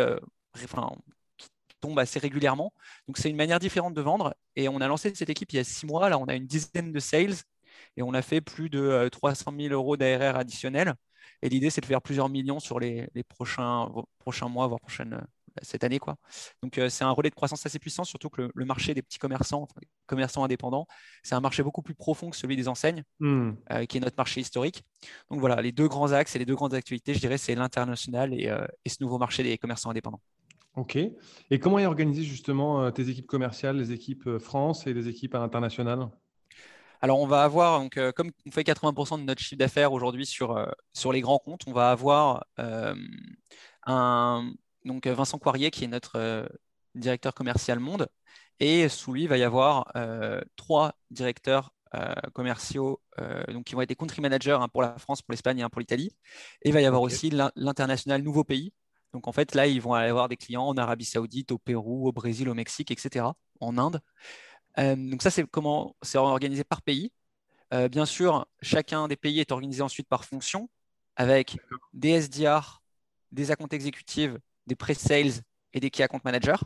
enfin, 0.54 0.90
qui 1.36 1.48
tombent 1.80 1.98
assez 1.98 2.18
régulièrement. 2.18 2.72
Donc 3.08 3.18
c'est 3.18 3.30
une 3.30 3.36
manière 3.36 3.58
différente 3.58 3.94
de 3.94 4.00
vendre. 4.02 4.34
Et 4.54 4.68
on 4.68 4.80
a 4.80 4.88
lancé 4.88 5.14
cette 5.14 5.30
équipe 5.30 5.52
il 5.52 5.56
y 5.56 5.58
a 5.58 5.64
six 5.64 5.86
mois. 5.86 6.08
Là, 6.08 6.18
on 6.18 6.26
a 6.26 6.34
une 6.34 6.46
dizaine 6.46 6.92
de 6.92 7.00
sales 7.00 7.34
et 7.96 8.02
on 8.02 8.14
a 8.14 8.22
fait 8.22 8.40
plus 8.40 8.70
de 8.70 9.08
300 9.10 9.52
000 9.58 9.74
euros 9.74 9.96
d'ARR 9.96 10.36
additionnels. 10.36 10.94
Et 11.42 11.48
l'idée, 11.48 11.70
c'est 11.70 11.80
de 11.80 11.86
faire 11.86 12.02
plusieurs 12.02 12.28
millions 12.28 12.60
sur 12.60 12.80
les, 12.80 13.08
les 13.14 13.24
prochains, 13.24 13.88
prochains 14.18 14.48
mois, 14.48 14.68
voire 14.68 14.80
prochaines, 14.80 15.26
cette 15.62 15.84
année. 15.84 15.98
Quoi. 15.98 16.16
Donc, 16.62 16.78
euh, 16.78 16.88
c'est 16.88 17.04
un 17.04 17.10
relais 17.10 17.30
de 17.30 17.34
croissance 17.34 17.64
assez 17.66 17.78
puissant, 17.78 18.04
surtout 18.04 18.28
que 18.28 18.50
le, 18.54 18.64
marché 18.64 18.94
des 18.94 19.02
petits 19.02 19.18
commerçants, 19.18 19.68
commerçants 20.06 20.44
indépendants, 20.44 20.86
c'est 21.22 21.34
un 21.34 21.40
marché 21.40 21.62
beaucoup 21.62 21.82
plus 21.82 21.94
profond 21.94 22.30
que 22.30 22.36
celui 22.36 22.56
des 22.56 22.68
enseignes, 22.68 23.04
hmm. 23.20 23.52
euh, 23.72 23.84
qui 23.86 23.98
est 23.98 24.00
notre 24.00 24.16
marché 24.16 24.40
historique. 24.40 24.82
Donc, 25.30 25.40
voilà, 25.40 25.60
les 25.62 25.72
deux 25.72 25.88
grands 25.88 26.12
axes 26.12 26.36
et 26.36 26.38
les 26.38 26.44
deux 26.44 26.54
grandes 26.54 26.74
activités, 26.74 27.14
je 27.14 27.20
dirais, 27.20 27.38
c'est 27.38 27.54
l'international 27.54 28.34
et, 28.34 28.48
euh, 28.48 28.66
ce 28.86 28.96
nouveau 29.00 29.18
marché 29.18 29.42
des 29.42 29.58
commerçants 29.58 29.90
indépendants. 29.90 30.20
Ok. 30.76 30.96
Et 30.96 31.58
comment 31.58 31.78
est 31.78 31.86
organisé 31.86 32.22
justement 32.22 32.90
tes 32.90 33.08
équipes 33.08 33.26
commerciales, 33.26 33.78
les 33.78 33.92
équipes 33.92 34.38
France 34.38 34.86
et 34.86 34.92
les 34.92 35.08
équipes 35.08 35.34
internationales? 35.34 36.08
Alors, 37.00 37.20
on 37.20 37.26
va 37.26 37.44
avoir, 37.44 37.80
donc, 37.80 37.98
comme 38.14 38.30
on 38.46 38.50
fait 38.50 38.62
80% 38.62 39.18
de 39.18 39.24
notre 39.24 39.40
chiffre 39.40 39.58
d'affaires 39.58 39.92
aujourd'hui 39.92 40.26
sur, 40.26 40.66
sur 40.92 41.12
les 41.12 41.22
grands 41.22 41.38
comptes, 41.38 41.62
on 41.66 41.72
va 41.72 41.90
avoir 41.90 42.44
un, 43.86 44.52
donc 44.86 45.06
euh, 45.06 45.14
Vincent 45.14 45.38
Poirier, 45.38 45.70
qui 45.70 45.84
est 45.84 45.88
notre 45.88 46.16
euh, 46.16 46.46
directeur 46.94 47.34
commercial 47.34 47.78
monde. 47.78 48.08
Et 48.60 48.88
sous 48.88 49.12
lui, 49.12 49.24
il 49.24 49.28
va 49.28 49.36
y 49.36 49.42
avoir 49.42 49.92
euh, 49.96 50.40
trois 50.56 50.94
directeurs 51.10 51.72
commerciaux 52.34 53.00
donc 53.48 53.64
qui 53.64 53.74
vont 53.74 53.80
être 53.80 53.88
des 53.88 53.94
country 53.94 54.20
managers 54.20 54.58
hein, 54.60 54.68
pour 54.68 54.82
la 54.82 54.98
France, 54.98 55.22
pour 55.22 55.32
l'Espagne 55.32 55.60
et 55.60 55.62
un 55.62 55.70
pour 55.70 55.80
l'Italie. 55.80 56.14
Et 56.60 56.68
il 56.68 56.74
va 56.74 56.82
y 56.82 56.84
avoir 56.84 57.00
aussi 57.00 57.30
l'international 57.30 58.20
nouveau 58.20 58.44
pays. 58.44 58.74
Donc 59.14 59.28
en 59.28 59.32
fait, 59.32 59.54
là, 59.54 59.66
ils 59.66 59.80
vont 59.80 59.94
avoir 59.94 60.28
des 60.28 60.36
clients 60.36 60.66
en 60.66 60.76
Arabie 60.76 61.06
Saoudite, 61.06 61.52
au 61.52 61.58
Pérou, 61.58 62.06
au 62.06 62.12
Brésil, 62.12 62.50
au 62.50 62.54
Mexique, 62.54 62.90
etc., 62.90 63.24
en 63.60 63.78
Inde. 63.78 64.02
donc 64.76 65.22
ça, 65.22 65.30
c'est 65.30 65.46
comment 65.46 65.96
c'est 66.02 66.18
organisé 66.18 66.64
par 66.64 66.82
pays. 66.82 67.12
bien 67.90 68.04
sûr, 68.04 68.46
chacun 68.60 69.08
des 69.08 69.16
pays 69.16 69.40
est 69.40 69.50
organisé 69.50 69.80
ensuite 69.80 70.08
par 70.08 70.26
fonction, 70.26 70.68
avec 71.14 71.56
des 71.94 72.10
SDR, 72.20 72.82
des 73.32 73.52
accounts 73.52 73.68
exécutives 73.68 74.38
des 74.66 74.74
pre-sales 74.74 75.42
et 75.72 75.80
des 75.80 75.90
key 75.90 76.02
account 76.02 76.20
managers. 76.24 76.56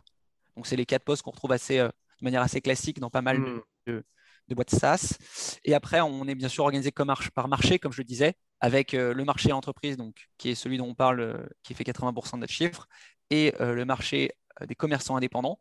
Donc, 0.57 0.66
c'est 0.66 0.76
les 0.76 0.87
quatre 0.87 1.04
postes 1.04 1.23
qu'on 1.23 1.30
retrouve 1.30 1.52
assez, 1.52 1.78
euh, 1.78 1.88
de 1.88 2.25
manière 2.25 2.42
assez 2.42 2.61
classique 2.61 3.00
dans 3.00 3.11
pas 3.11 3.23
mal 3.23 3.38
hmm. 3.38 3.62
de, 3.87 4.04
boîtes 4.50 4.71
SaaS. 4.71 5.16
Et 5.64 5.75
après, 5.75 6.00
on 6.00 6.26
est 6.26 6.35
bien 6.35 6.49
sûr 6.49 6.64
organisé 6.64 6.90
comme 6.90 7.14
par 7.35 7.49
marché, 7.49 7.78
comme 7.78 7.92
je 7.92 7.99
le 7.99 8.04
disais, 8.04 8.35
avec 8.61 8.95
euh, 8.95 9.14
le 9.14 9.25
marché 9.25 9.52
entreprise, 9.52 9.97
donc, 9.97 10.28
qui 10.38 10.50
est 10.50 10.54
celui 10.54 10.76
dont 10.76 10.88
on 10.88 10.95
parle, 10.95 11.21
euh, 11.21 11.47
qui 11.62 11.73
fait 11.75 11.85
80% 11.85 12.33
de 12.33 12.40
notre 12.40 12.52
chiffre, 12.52 12.88
et 13.33 13.54
le 13.61 13.85
marché 13.85 14.33
des 14.66 14.75
commerçants 14.75 15.14
indépendants, 15.14 15.61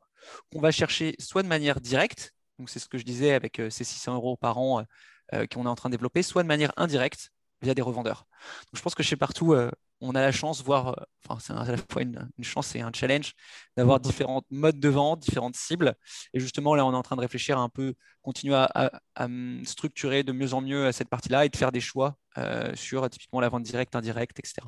qu'on 0.52 0.60
va 0.60 0.72
chercher 0.72 1.16
soit 1.20 1.44
de 1.44 1.48
manière 1.48 1.80
directe, 1.80 2.34
donc 2.58 2.68
c'est 2.68 2.80
ce 2.80 2.90
que 2.90 2.98
je 2.98 3.04
disais 3.04 3.32
avec 3.32 3.62
ces 3.70 3.84
600 3.84 4.16
euros 4.16 4.38
par 4.38 4.58
an 4.58 4.84
qu'on 5.32 5.66
est 5.66 5.70
en 5.70 5.76
train 5.76 5.90
de 5.90 5.94
développer, 5.94 6.24
soit 6.24 6.42
de 6.42 6.48
manière 6.48 6.74
indirecte 6.78 7.30
via 7.62 7.76
des 7.76 7.84
revendeurs. 7.84 8.26
Donc, 8.66 8.78
je 8.78 8.82
pense 8.82 8.96
que 8.96 9.04
chez 9.04 9.18
Partout, 9.18 9.54
on 10.02 10.16
a 10.16 10.22
la 10.22 10.32
chance, 10.32 10.64
voire, 10.64 10.90
euh, 10.90 11.04
enfin, 11.28 11.40
c'est 11.40 11.54
à 11.54 11.72
la 11.72 11.78
fois 11.78 12.02
une, 12.02 12.30
chance 12.42 12.76
et 12.76 12.82
un 12.82 12.92
challenge 12.94 13.34
d'avoir 13.76 14.00
différents 14.00 14.44
modes 14.50 14.80
de 14.80 14.90
vente, 14.90 15.20
différentes 15.20 15.56
cibles. 15.56 15.96
Et 16.34 16.40
justement, 16.40 16.76
là, 16.76 16.86
on 16.86 16.94
est 16.94 16.96
en 16.96 17.02
train 17.02 17.16
de 17.16 17.22
réfléchir 17.22 17.58
à 17.58 17.62
un 17.62 17.70
peu, 17.70 17.94
continuer 18.22 18.56
à, 18.56 18.92
structurer 19.66 20.24
de 20.24 20.32
mieux 20.32 20.54
en 20.54 20.62
mieux 20.62 20.88
à 20.88 20.92
cette 20.92 21.10
partie-là 21.10 21.46
et 21.46 21.50
de 21.50 21.58
faire 21.58 21.72
des 21.72 21.82
choix 21.82 22.18
euh, 22.38 22.74
sur 22.76 23.10
typiquement 23.10 23.40
la 23.40 23.50
vente 23.50 23.64
directe, 23.64 23.96
indirecte, 23.96 24.40
etc. 24.40 24.68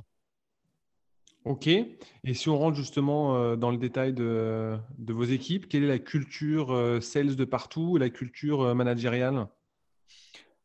Ok. 1.43 1.67
Et 1.67 2.33
si 2.33 2.49
on 2.49 2.57
rentre 2.57 2.77
justement 2.77 3.55
dans 3.55 3.71
le 3.71 3.77
détail 3.77 4.13
de, 4.13 4.77
de, 4.99 5.13
vos 5.13 5.23
équipes, 5.23 5.67
quelle 5.67 5.83
est 5.83 5.87
la 5.87 5.97
culture 5.97 6.99
sales 7.01 7.35
de 7.35 7.45
partout, 7.45 7.97
la 7.97 8.11
culture 8.11 8.75
managériale? 8.75 9.47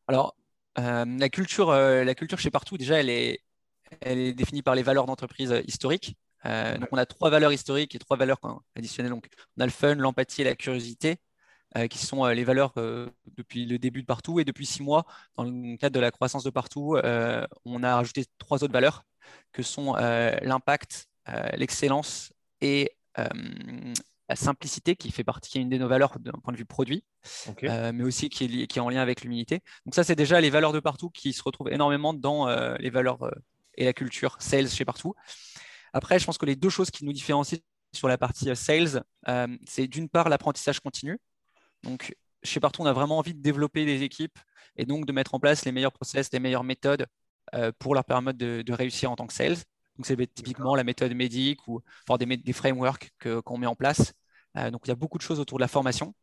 Alors, 0.07 0.35
la, 0.75 1.29
culture, 1.29 1.71
la 1.71 2.13
culture 2.13 2.37
chez 2.37 2.51
partout, 2.51 2.77
déjà, 2.77 2.99
elle 2.99 3.09
est, 3.09 3.41
elle 4.01 4.19
est 4.19 4.33
définie 4.33 4.61
par 4.61 4.75
les 4.75 4.83
valeurs 4.83 5.05
d'entreprise 5.05 5.53
historiques. 5.65 6.17
Euh, 6.45 6.77
donc, 6.77 6.89
on 6.91 6.97
a 6.97 7.05
trois 7.05 7.29
valeurs 7.29 7.51
historiques 7.51 7.95
et 7.95 7.99
trois 7.99 8.17
valeurs 8.17 8.39
additionnelles. 8.75 9.11
Donc, 9.11 9.27
on 9.57 9.61
a 9.61 9.65
le 9.65 9.71
fun, 9.71 9.95
l'empathie 9.95 10.41
et 10.41 10.45
la 10.45 10.55
curiosité, 10.55 11.17
euh, 11.75 11.87
qui 11.87 11.97
sont 11.97 12.25
euh, 12.25 12.33
les 12.33 12.43
valeurs 12.43 12.73
depuis 13.35 13.65
le 13.65 13.77
début 13.79 14.01
de 14.01 14.07
partout. 14.07 14.39
Et 14.39 14.45
depuis 14.45 14.65
six 14.65 14.83
mois, 14.83 15.05
dans 15.35 15.43
le 15.43 15.77
cadre 15.77 15.95
de 15.95 15.99
la 15.99 16.11
croissance 16.11 16.43
de 16.43 16.49
partout, 16.49 16.97
on 17.65 17.83
a 17.83 17.95
rajouté 17.95 18.25
trois 18.37 18.63
autres 18.63 18.73
valeurs, 18.73 19.03
que 19.51 19.63
sont 19.63 19.93
l'impact, 19.93 21.07
l'excellence 21.53 22.31
et 22.61 22.91
la 24.29 24.35
simplicité, 24.35 24.95
qui 24.97 25.11
fait 25.11 25.23
partie, 25.23 25.49
qui 25.49 25.57
est 25.57 25.61
une 25.61 25.69
de 25.69 25.77
nos 25.77 25.87
valeurs 25.87 26.19
d'un 26.19 26.33
point 26.43 26.51
de 26.51 26.57
vue 26.57 26.65
produit, 26.65 27.03
mais 27.63 28.03
aussi 28.03 28.29
qui 28.29 28.45
est, 28.45 28.67
qui 28.67 28.79
est, 28.79 28.81
en 28.81 28.89
lien 28.89 29.01
avec 29.01 29.21
l'humilité. 29.21 29.61
Donc 29.85 29.95
ça, 29.95 30.03
c'est 30.03 30.15
déjà 30.15 30.39
les 30.39 30.49
valeurs 30.49 30.73
de 30.73 30.79
partout 30.79 31.09
qui 31.09 31.33
se 31.33 31.41
retrouvent 31.43 31.71
énormément 31.71 32.13
dans 32.13 32.47
les 32.77 32.89
valeurs 32.89 33.29
et 33.77 33.85
la 33.85 33.93
culture 33.93 34.35
sales 34.39 34.69
chez 34.69 34.85
partout. 34.85 35.13
Après, 35.93 36.19
je 36.19 36.25
pense 36.25 36.37
que 36.37 36.45
les 36.45 36.55
deux 36.55 36.69
choses 36.69 36.91
qui 36.91 37.05
nous 37.05 37.13
différencient 37.13 37.59
sur 37.93 38.07
la 38.07 38.17
partie 38.17 38.49
euh, 38.49 38.55
sales, 38.55 39.03
euh, 39.27 39.47
c'est 39.65 39.87
d'une 39.87 40.09
part 40.09 40.29
l'apprentissage 40.29 40.79
continu. 40.79 41.19
Donc, 41.83 42.15
chez 42.43 42.59
Partout, 42.59 42.81
on 42.81 42.85
a 42.85 42.93
vraiment 42.93 43.17
envie 43.17 43.33
de 43.33 43.41
développer 43.41 43.85
des 43.85 44.03
équipes 44.03 44.37
et 44.75 44.85
donc 44.85 45.05
de 45.05 45.11
mettre 45.11 45.33
en 45.33 45.39
place 45.39 45.65
les 45.65 45.71
meilleurs 45.71 45.91
process, 45.91 46.31
les 46.31 46.39
meilleures 46.39 46.63
méthodes 46.63 47.07
euh, 47.55 47.71
pour 47.79 47.95
leur 47.95 48.05
permettre 48.05 48.37
de, 48.37 48.73
réussir 48.73 49.11
en 49.11 49.15
tant 49.15 49.27
que 49.27 49.33
sales. 49.33 49.57
Donc, 49.97 50.05
c'est 50.05 50.33
typiquement 50.33 50.75
la 50.75 50.83
méthode 50.83 51.13
médic 51.13 51.67
ou 51.67 51.81
des 52.19 52.53
frameworks 52.53 53.09
qu'on 53.43 53.57
met 53.57 53.65
en 53.65 53.75
place. 53.75 54.13
donc, 54.71 54.81
il 54.85 54.89
y 54.89 54.91
a 54.91 54.95
beaucoup 54.95 55.17
de 55.17 55.23
choses 55.23 55.39
autour 55.39 55.57
de 55.57 55.63
la 55.63 55.67
formation. 55.67 56.13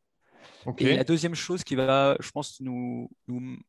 Et 0.78 0.96
la 0.96 1.04
deuxième 1.04 1.34
chose 1.34 1.64
qui 1.64 1.74
va, 1.74 2.16
je 2.20 2.30
pense, 2.30 2.60
nous, 2.60 3.10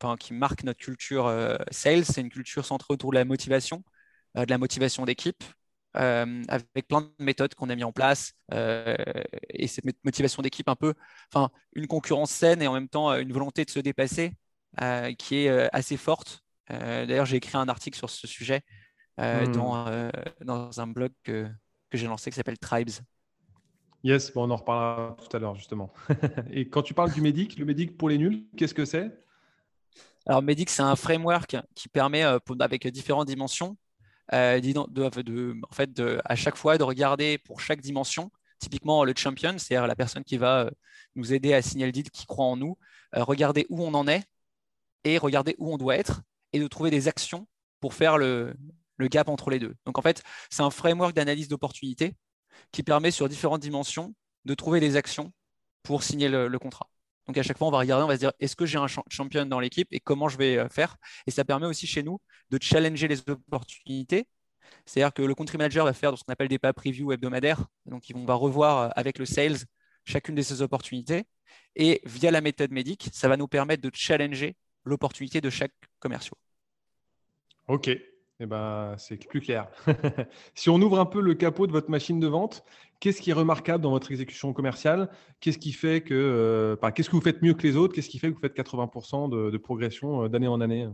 enfin, 0.02 0.16
qui 0.18 0.34
marque 0.34 0.64
notre 0.64 0.80
culture 0.80 1.30
sales, 1.72 2.06
c'est 2.06 2.22
une 2.22 2.30
culture 2.30 2.66
centrée 2.66 2.94
autour 2.94 3.12
de 3.12 3.16
la 3.16 3.26
motivation, 3.26 3.84
de 4.36 4.50
la 4.50 4.58
motivation 4.58 5.06
d'équipe, 5.06 5.44
euh, 5.98 6.44
avec 6.50 6.88
plein 6.90 7.02
de 7.02 7.10
méthodes 7.20 7.56
qu'on 7.56 7.70
a 7.70 7.76
mis 7.76 7.86
en 7.86 7.94
place 7.94 8.34
euh, 8.54 8.98
et 9.50 9.68
cette 9.68 9.86
motivation 10.04 10.42
d'équipe 10.42 10.68
un 10.68 10.76
peu, 10.76 10.94
enfin 11.34 11.50
une 11.74 11.88
concurrence 11.88 12.32
saine 12.32 12.62
et 12.62 12.68
en 12.68 12.74
même 12.74 12.90
temps 12.90 13.12
euh, 13.12 13.20
une 13.20 13.32
volonté 13.32 13.64
de 13.64 13.70
se 13.70 13.80
dépasser 13.80 14.34
qui 15.18 15.36
est 15.38 15.74
assez 15.74 15.96
forte. 15.96 16.42
D'ailleurs, 16.68 17.26
j'ai 17.26 17.38
écrit 17.38 17.56
un 17.56 17.70
article 17.70 17.98
sur 17.98 18.10
ce 18.10 18.28
sujet 18.28 18.62
hmm. 19.18 19.54
dans, 19.54 20.12
dans, 20.42 20.82
un 20.82 20.88
blog 20.88 21.14
que, 21.24 21.48
que 21.90 21.98
j'ai 21.98 22.08
lancé 22.08 22.30
qui 22.30 22.36
s'appelle 22.36 22.60
Tribes. 22.60 22.90
Yes, 24.06 24.32
bon, 24.32 24.48
on 24.48 24.52
en 24.52 24.58
reparlera 24.58 25.18
tout 25.18 25.36
à 25.36 25.40
l'heure 25.40 25.56
justement. 25.56 25.92
et 26.52 26.70
quand 26.70 26.84
tu 26.84 26.94
parles 26.94 27.12
du 27.12 27.22
Médic, 27.22 27.58
le 27.58 27.66
Médic 27.66 27.98
pour 27.98 28.08
les 28.08 28.20
nuls, 28.20 28.46
qu'est-ce 28.56 28.76
que 28.76 28.86
c'est? 28.86 29.12
Alors, 30.28 30.44
Medic, 30.44 30.70
c'est 30.70 30.84
un 30.84 30.96
framework 30.96 31.58
qui 31.74 31.90
permet, 31.90 32.22
avec 32.60 32.88
différentes 32.88 33.26
dimensions, 33.26 33.78
euh, 34.32 34.62
en 34.78 35.74
fait, 35.74 36.02
à 36.24 36.36
chaque 36.36 36.56
fois 36.56 36.78
de 36.78 36.84
regarder 36.84 37.40
pour 37.40 37.62
chaque 37.62 37.82
dimension, 37.82 38.32
typiquement 38.60 39.04
le 39.06 39.14
champion, 39.18 39.58
c'est-à-dire 39.58 39.88
la 39.88 39.96
personne 39.96 40.24
qui 40.24 40.38
va 40.38 40.66
euh, 40.66 40.72
nous 41.16 41.34
aider 41.34 41.56
à 41.56 41.64
signer 41.64 41.88
le 41.88 41.92
deal, 41.92 42.12
qui 42.12 42.28
croit 42.28 42.46
en 42.46 42.58
nous, 42.58 42.78
euh, 43.16 43.24
regarder 43.24 43.66
où 43.70 43.84
on 43.84 43.96
en 43.96 44.08
est 44.08 44.24
et 45.04 45.18
regarder 45.18 45.56
où 45.58 45.74
on 45.74 45.78
doit 45.78 45.96
être 45.96 46.22
et 46.54 46.60
de 46.60 46.68
trouver 46.68 46.92
des 46.92 47.08
actions 47.08 47.48
pour 47.80 47.96
faire 47.96 48.20
le, 48.20 48.56
gap 49.00 49.30
entre 49.30 49.50
les 49.50 49.58
deux. 49.58 49.74
Donc 49.88 49.98
en 49.98 50.04
fait, 50.04 50.22
c'est 50.52 50.62
un 50.62 50.70
framework 50.70 51.16
d'analyse 51.16 51.48
d'opportunité 51.48 52.16
qui 52.72 52.84
permet 52.84 53.12
sur 53.12 53.30
différentes 53.30 53.62
dimensions 53.62 54.14
de 54.46 54.54
trouver 54.54 54.80
des 54.80 54.96
actions 54.96 55.32
pour 55.84 56.04
signer 56.04 56.30
le 56.30 56.58
contrat. 56.60 56.90
Donc 57.28 57.38
à 57.38 57.44
chaque 57.44 57.58
fois, 57.58 57.68
on 57.68 57.72
va 57.72 57.80
regarder, 57.80 58.04
on 58.04 58.08
va 58.08 58.16
se 58.16 58.20
dire, 58.20 58.34
est-ce 58.40 58.56
que 58.56 58.66
j'ai 58.66 58.78
un 58.78 58.88
champion 58.88 59.46
dans 59.46 59.60
l'équipe 59.60 59.88
et 59.92 60.00
comment 60.00 60.30
je 60.30 60.38
vais 60.38 60.58
euh, 60.58 60.70
faire? 60.70 60.98
Et 61.26 61.32
ça 61.32 61.44
permet 61.44 61.66
aussi 61.66 61.88
chez 61.88 62.04
nous 62.04 62.20
de 62.52 62.60
challenger 62.62 63.08
les 63.08 63.20
opportunités. 63.28 64.28
C'est-à-dire 64.86 65.14
que 65.14 65.22
le 65.22 65.34
country 65.34 65.58
manager 65.58 65.86
va 65.86 65.94
faire 65.94 66.18
ce 66.18 66.24
qu'on 66.24 66.34
appelle 66.34 66.48
des 66.48 66.60
pas 66.60 66.74
preview 66.74 67.12
hebdomadaires. 67.12 67.66
Donc, 67.86 68.04
on 68.14 68.26
va 68.26 68.36
revoir 68.36 68.78
euh, 68.78 68.90
avec 68.96 69.18
le 69.18 69.26
sales 69.26 69.58
chacune 70.04 70.36
de 70.36 70.42
ces 70.44 70.62
opportunités. 70.62 71.26
Et 71.76 72.02
via 72.06 72.30
la 72.30 72.42
méthode 72.42 72.72
médic, 72.72 73.10
ça 73.12 73.28
va 73.28 73.38
nous 73.38 73.48
permettre 73.48 73.82
de 73.82 73.92
challenger 73.94 74.56
l'opportunité 74.84 75.42
de 75.42 75.50
chaque 75.50 75.74
commercial. 76.00 76.36
OK. 77.68 77.90
Eh 78.42 78.46
ben, 78.46 78.96
c'est 78.98 79.16
plus 79.16 79.40
clair. 79.40 79.70
si 80.56 80.70
on 80.70 80.76
ouvre 80.82 81.00
un 81.00 81.06
peu 81.06 81.22
le 81.22 81.36
capot 81.36 81.68
de 81.68 81.72
votre 81.72 81.90
machine 81.90 82.20
de 82.20 82.28
vente, 82.28 82.66
qu'est-ce 83.00 83.22
qui 83.22 83.30
est 83.30 83.34
remarquable 83.34 83.82
dans 83.82 83.92
votre 83.92 84.12
exécution 84.12 84.52
commerciale? 84.52 85.10
Qu'est-ce 85.40 85.58
qui 85.58 85.72
fait 85.72 86.02
que, 86.02 86.14
euh, 86.14 86.92
qu'est-ce 86.92 87.10
que 87.10 87.16
vous 87.16 87.22
faites 87.22 87.42
mieux 87.42 87.54
que 87.54 87.66
les 87.66 87.78
autres? 87.78 87.96
Qu'est-ce 87.96 88.10
qui 88.10 88.20
fait 88.20 88.28
que 88.28 88.34
vous 88.34 88.42
faites 88.42 88.58
80% 88.58 89.30
de, 89.30 89.58
progression 89.58 90.26
euh, 90.26 90.28
d'année 90.28 90.50
en 90.50 90.60
année? 90.60 90.86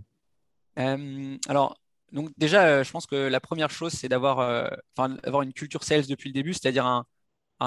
Euh, 0.78 1.38
Alors, 1.48 1.82
donc 2.12 2.30
déjà, 2.38 2.84
je 2.84 2.92
pense 2.92 3.08
que 3.08 3.16
la 3.16 3.40
première 3.40 3.72
chose, 3.72 3.94
c'est 3.94 4.10
d'avoir, 4.10 4.40
avoir 4.98 5.42
une 5.42 5.54
culture 5.54 5.84
sales 5.84 6.06
depuis 6.06 6.30
le 6.30 6.34
début, 6.34 6.54
c'est-à-dire 6.54 6.86
un, 6.86 7.06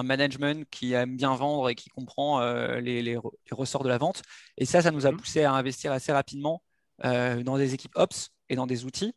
management 0.04 0.68
qui 0.70 0.92
aime 0.92 1.16
bien 1.16 1.34
vendre 1.36 1.68
et 1.68 1.74
qui 1.74 1.88
comprend 1.88 2.40
les, 2.78 3.18
ressorts 3.50 3.82
de 3.82 3.88
la 3.88 3.98
vente. 3.98 4.22
Et 4.56 4.66
ça, 4.66 4.82
ça 4.82 4.92
nous 4.92 5.06
a 5.06 5.12
mmh. 5.12 5.16
poussé 5.16 5.42
à 5.44 5.52
investir 5.52 5.90
assez 5.90 6.12
rapidement 6.12 6.62
dans 7.02 7.56
des 7.56 7.74
équipes 7.74 7.94
ops 7.96 8.30
et 8.48 8.56
dans 8.56 8.66
des 8.66 8.84
outils. 8.84 9.14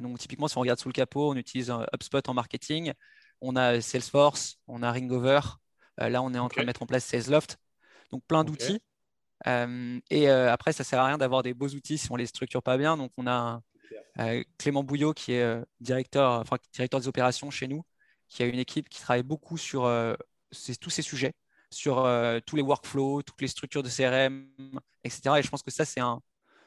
Donc 0.00 0.18
typiquement, 0.18 0.48
si 0.48 0.56
on 0.56 0.60
regarde 0.60 0.78
sous 0.78 0.88
le 0.88 0.92
capot, 0.92 1.32
on 1.32 1.36
utilise 1.36 1.70
HubSpot 1.92 2.28
en 2.28 2.34
marketing, 2.34 2.92
on 3.40 3.56
a 3.56 3.80
Salesforce, 3.80 4.58
on 4.66 4.82
a 4.82 4.90
Ringover. 4.90 5.40
Euh, 6.00 6.08
là, 6.08 6.22
on 6.22 6.32
est 6.34 6.38
en 6.38 6.48
train 6.48 6.62
de 6.62 6.66
mettre 6.66 6.82
en 6.82 6.86
place 6.86 7.04
Salesloft. 7.04 7.58
Donc, 8.10 8.24
plein 8.26 8.44
d'outils. 8.44 8.80
Euh, 9.46 10.00
et 10.10 10.30
euh, 10.30 10.52
après, 10.52 10.72
ça 10.72 10.84
sert 10.84 11.00
à 11.00 11.06
rien 11.06 11.18
d'avoir 11.18 11.42
des 11.42 11.54
beaux 11.54 11.68
outils 11.68 11.98
si 11.98 12.10
on 12.10 12.16
les 12.16 12.26
structure 12.26 12.62
pas 12.62 12.78
bien. 12.78 12.96
Donc, 12.96 13.12
on 13.16 13.26
a 13.26 13.60
Clément 14.58 14.82
Bouillot 14.82 15.12
qui 15.12 15.32
est 15.32 15.62
directeur, 15.80 16.40
enfin, 16.40 16.56
directeur 16.72 17.00
des 17.00 17.08
opérations 17.08 17.50
chez 17.50 17.68
nous, 17.68 17.84
qui 18.28 18.42
a 18.42 18.46
une 18.46 18.58
équipe 18.58 18.88
qui 18.88 19.00
travaille 19.00 19.22
beaucoup 19.22 19.58
sur 19.58 19.82
tous 20.80 20.90
ces 20.90 21.02
sujets, 21.02 21.34
sur 21.70 21.96
tous 22.46 22.56
les 22.56 22.62
workflows, 22.62 23.22
toutes 23.22 23.40
les 23.42 23.48
structures 23.48 23.82
de 23.82 23.90
CRM, 23.90 24.48
etc. 25.04 25.38
Et 25.38 25.42
je 25.42 25.50
pense 25.50 25.62
que 25.62 25.70
ça, 25.70 25.84
c'est 25.84 26.00
un, 26.00 26.22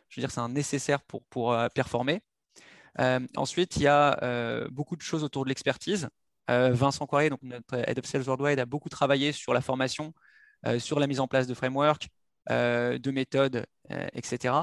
je 0.09 0.19
veux 0.19 0.21
dire, 0.21 0.31
c'est 0.31 0.41
un 0.41 0.49
nécessaire 0.49 1.01
pour, 1.01 1.23
pour 1.25 1.57
performer. 1.73 2.21
Ensuite, 2.97 3.77
il 3.77 3.83
y 3.83 3.87
a 3.87 4.67
beaucoup 4.71 4.95
de 4.95 5.01
choses 5.01 5.23
autour 5.23 5.43
de 5.43 5.49
l'expertise. 5.49 6.09
Euh, 6.49 6.71
Vincent 6.71 7.05
Coiré, 7.05 7.29
donc 7.29 7.41
notre 7.43 7.75
Head 7.75 7.99
of 7.99 8.05
Sales 8.05 8.23
Worldwide, 8.23 8.59
a 8.59 8.65
beaucoup 8.65 8.89
travaillé 8.89 9.31
sur 9.31 9.53
la 9.53 9.61
formation, 9.61 10.13
euh, 10.65 10.79
sur 10.79 10.99
la 10.99 11.05
mise 11.05 11.19
en 11.19 11.27
place 11.27 11.45
de 11.45 11.53
frameworks, 11.53 12.07
euh, 12.49 12.97
de 12.97 13.11
méthodes, 13.11 13.65
etc. 14.13 14.53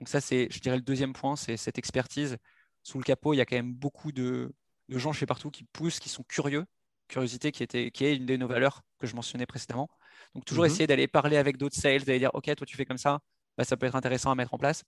Donc 0.00 0.08
ça, 0.08 0.20
c'est, 0.20 0.48
je 0.50 0.58
dirais, 0.60 0.76
le 0.76 0.82
deuxième 0.82 1.12
point, 1.12 1.36
c'est 1.36 1.56
cette 1.56 1.78
expertise. 1.78 2.36
Sous 2.82 2.98
le 2.98 3.04
capot, 3.04 3.34
il 3.34 3.38
y 3.38 3.40
a 3.40 3.46
quand 3.46 3.56
même 3.56 3.72
beaucoup 3.72 4.12
de, 4.12 4.52
gens 4.88 5.12
chez 5.12 5.26
partout 5.26 5.50
qui 5.50 5.64
poussent, 5.64 6.00
qui 6.00 6.08
sont 6.08 6.24
curieux. 6.24 6.64
Curiosité 7.08 7.52
qui, 7.52 7.62
était, 7.62 7.90
qui 7.92 8.04
est 8.04 8.16
une 8.16 8.26
de 8.26 8.36
nos 8.36 8.48
valeurs 8.48 8.82
que 8.98 9.06
je 9.06 9.14
mentionnais 9.14 9.46
précédemment. 9.46 9.88
Donc 10.34 10.44
toujours 10.44 10.64
mhm. 10.64 10.70
essayer 10.70 10.86
d'aller 10.88 11.06
parler 11.06 11.36
avec 11.36 11.56
d'autres 11.56 11.76
sales, 11.76 12.04
d'aller 12.04 12.18
dire, 12.18 12.34
OK, 12.34 12.52
toi 12.54 12.66
tu 12.66 12.76
fais 12.76 12.84
comme 12.84 12.98
ça, 12.98 13.20
bah, 13.56 13.64
ça 13.64 13.76
peut 13.76 13.86
être 13.86 13.96
intéressant 13.96 14.30
à 14.30 14.34
mettre 14.34 14.54
en 14.54 14.58
place. 14.58 14.84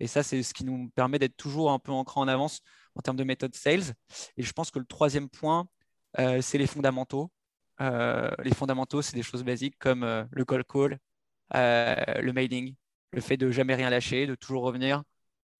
Et 0.00 0.06
ça, 0.06 0.22
c'est 0.22 0.42
ce 0.42 0.54
qui 0.54 0.64
nous 0.64 0.90
permet 0.90 1.18
d'être 1.18 1.36
toujours 1.36 1.70
un 1.70 1.78
peu 1.78 1.92
ancré 1.92 2.20
en 2.20 2.28
avance 2.28 2.60
en 2.94 3.00
termes 3.00 3.16
de 3.16 3.24
méthode 3.24 3.54
sales. 3.54 3.94
Et 4.36 4.42
je 4.42 4.52
pense 4.52 4.70
que 4.70 4.78
le 4.78 4.84
troisième 4.84 5.28
point, 5.28 5.68
euh, 6.18 6.40
c'est 6.42 6.58
les 6.58 6.66
fondamentaux. 6.66 7.30
Euh, 7.80 8.30
les 8.44 8.54
fondamentaux, 8.54 9.02
c'est 9.02 9.16
des 9.16 9.22
choses 9.22 9.44
basiques 9.44 9.78
comme 9.78 10.02
euh, 10.04 10.24
le 10.32 10.44
call 10.44 10.64
call, 10.64 10.98
le 11.54 12.32
mailing, 12.32 12.74
le 13.12 13.20
fait 13.20 13.36
de 13.36 13.50
jamais 13.50 13.74
rien 13.74 13.90
lâcher, 13.90 14.26
de 14.26 14.34
toujours 14.34 14.64
revenir. 14.64 15.02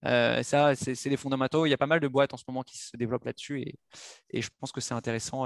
ça, 0.03 0.75
c'est 0.75 1.09
des 1.09 1.17
fondamentaux. 1.17 1.65
Il 1.65 1.69
y 1.69 1.73
a 1.73 1.77
pas 1.77 1.87
mal 1.87 1.99
de 1.99 2.07
boîtes 2.07 2.33
en 2.33 2.37
ce 2.37 2.43
moment 2.47 2.63
qui 2.63 2.77
se 2.77 2.95
développent 2.97 3.25
là-dessus 3.25 3.61
et, 4.31 4.41
je 4.41 4.49
pense 4.59 4.71
que 4.71 4.81
c'est 4.81 4.93
intéressant 4.93 5.45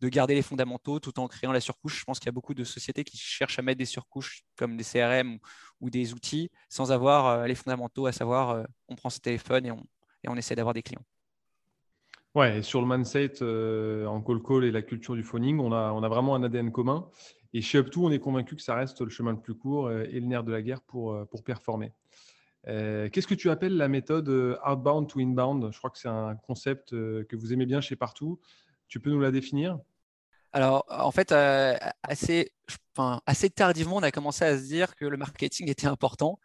de 0.00 0.08
garder 0.08 0.34
les 0.34 0.42
fondamentaux 0.42 1.00
tout 1.00 1.18
en 1.18 1.28
créant 1.28 1.52
la 1.52 1.60
surcouche. 1.60 2.00
Je 2.00 2.04
pense 2.04 2.18
qu'il 2.18 2.26
y 2.26 2.30
a 2.30 2.32
beaucoup 2.32 2.54
de 2.54 2.64
sociétés 2.64 3.04
qui 3.04 3.16
cherchent 3.16 3.58
à 3.58 3.62
mettre 3.62 3.78
des 3.78 3.84
surcouches 3.84 4.42
comme 4.56 4.76
des 4.76 4.84
CRM 4.84 5.38
ou, 5.80 5.90
des 5.90 6.14
outils 6.14 6.50
sans 6.68 6.92
avoir 6.92 7.46
les 7.46 7.54
fondamentaux, 7.54 8.06
à 8.06 8.12
savoir 8.12 8.64
on 8.88 8.94
prend 8.94 9.10
ce 9.10 9.20
téléphone 9.20 9.66
et 9.66 10.28
on 10.28 10.36
essaie 10.36 10.54
d'avoir 10.54 10.74
des 10.74 10.82
clients. 10.82 11.04
Ouais, 12.34 12.62
sur 12.62 12.80
le 12.80 12.86
mindset 12.86 13.42
euh, 13.42 14.06
en 14.06 14.20
call 14.20 14.42
call 14.42 14.64
et 14.64 14.70
la 14.70 14.82
culture 14.82 15.14
du 15.14 15.24
phoning, 15.24 15.58
on 15.58 15.72
a, 15.72 15.92
on 15.92 16.02
a 16.02 16.08
vraiment 16.08 16.34
un 16.34 16.42
ADN 16.42 16.70
commun. 16.70 17.08
Et 17.54 17.62
chez 17.62 17.80
Up2, 17.80 17.98
on 17.98 18.10
est 18.12 18.18
convaincu 18.18 18.54
que 18.54 18.62
ça 18.62 18.74
reste 18.74 19.00
le 19.00 19.08
chemin 19.08 19.32
le 19.32 19.40
plus 19.40 19.54
court 19.54 19.86
euh, 19.86 20.04
et 20.10 20.20
le 20.20 20.26
nerf 20.26 20.44
de 20.44 20.52
la 20.52 20.60
guerre 20.60 20.82
pour, 20.82 21.14
euh, 21.14 21.24
pour 21.24 21.42
performer. 21.42 21.92
Qu'est-ce 22.66 23.26
que 23.26 23.34
tu 23.34 23.48
appelles 23.48 23.78
la 23.78 23.88
méthode 23.88 24.28
outbound 24.64 25.08
to 25.08 25.20
inbound? 25.20 25.72
Je 25.72 25.78
crois 25.78 25.88
que 25.88 25.96
c'est 25.96 26.08
un 26.08 26.36
concept 26.36 26.90
que 26.90 27.34
vous 27.34 27.54
aimez 27.54 27.64
bien 27.64 27.80
chez 27.80 27.96
Partout. 27.96 28.40
Tu 28.88 29.00
peux 29.00 29.10
nous 29.10 29.20
la 29.20 29.30
définir? 29.30 29.78
Alors, 30.52 30.86
en 30.88 31.10
fait, 31.12 31.32
assez, 32.02 32.52
enfin, 32.96 33.20
assez 33.26 33.50
tardivement, 33.50 33.96
on 33.96 34.02
a 34.02 34.10
commencé 34.10 34.44
à 34.44 34.58
se 34.58 34.64
dire 34.64 34.96
que 34.96 35.04
le 35.04 35.16
marketing 35.16 35.68
était 35.70 35.86
important, 35.86 36.40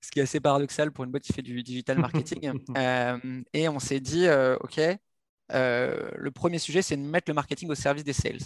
ce 0.00 0.10
qui 0.10 0.20
est 0.20 0.22
assez 0.22 0.40
paradoxal 0.40 0.92
pour 0.92 1.04
une 1.04 1.10
boîte 1.10 1.24
qui 1.24 1.32
fait 1.32 1.42
du 1.42 1.62
digital 1.62 1.98
marketing. 1.98 2.52
et 3.52 3.68
on 3.68 3.78
s'est 3.78 4.00
dit, 4.00 4.26
OK, 4.60 4.80
le 5.50 6.28
premier 6.30 6.58
sujet, 6.58 6.82
c'est 6.82 6.96
de 6.96 7.02
mettre 7.02 7.28
le 7.28 7.34
marketing 7.34 7.68
au 7.70 7.74
service 7.74 8.04
des 8.04 8.12
sales. 8.12 8.38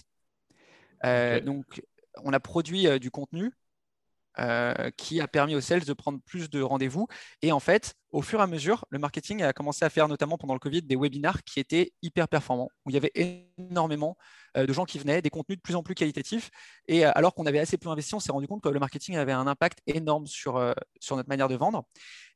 Donc, 1.45 1.83
on 2.25 2.33
a 2.33 2.41
produit 2.41 2.99
du 2.99 3.11
contenu 3.11 3.53
euh, 4.39 4.91
qui 4.97 5.21
a 5.21 5.29
permis 5.29 5.55
aux 5.55 5.61
sales 5.61 5.85
de 5.85 5.93
prendre 5.93 6.19
plus 6.25 6.49
de 6.49 6.63
rendez-vous. 6.63 7.07
Et 7.43 7.53
en 7.53 7.61
fait, 7.61 7.93
au 8.13 8.23
fur 8.23 8.41
et 8.41 8.43
à 8.43 8.47
mesure, 8.47 8.87
le 8.89 8.99
marketing 8.99 9.43
a 9.43 9.53
commencé 9.53 9.85
à 9.85 9.91
faire, 9.91 10.09
notamment 10.09 10.39
pendant 10.39 10.55
le 10.55 10.59
Covid, 10.59 10.81
des 10.81 10.97
webinars 10.97 11.45
qui 11.45 11.61
étaient 11.61 11.93
hyper 12.01 12.29
performants, 12.29 12.71
où 12.87 12.91
il 12.91 12.95
y 12.95 12.97
avait 12.97 13.13
énormément 13.15 14.17
euh, 14.57 14.65
de 14.65 14.73
gens 14.73 14.87
qui 14.87 14.99
venaient, 14.99 15.21
des 15.21 15.29
contenus 15.29 15.59
de 15.59 15.63
plus 15.63 15.75
en 15.75 15.83
plus 15.83 15.95
qualitatifs. 15.95 16.51
Et 16.89 17.05
euh, 17.05 17.13
alors 17.15 17.35
qu'on 17.35 17.45
avait 17.45 17.59
assez 17.59 17.77
peu 17.77 17.91
investi, 17.91 18.15
on 18.15 18.21
s'est 18.21 18.33
rendu 18.33 18.47
compte 18.47 18.63
que 18.63 18.71
le 18.71 18.81
marketing 18.81 19.17
avait 19.17 19.33
un 19.33 19.47
impact 19.47 19.81
énorme 19.87 20.27
sur, 20.27 20.75
sur 20.99 21.17
notre 21.17 21.29
manière 21.29 21.49
de 21.49 21.57
vendre. 21.57 21.85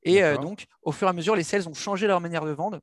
Et 0.02 0.20
donc, 0.36 0.66
au 0.82 0.92
fur 0.92 1.08
et 1.08 1.10
à 1.10 1.14
mesure, 1.14 1.34
les 1.34 1.44
sales 1.44 1.66
ont 1.66 1.74
changé 1.74 2.06
leur 2.06 2.20
manière 2.20 2.44
de 2.44 2.50
vendre 2.50 2.80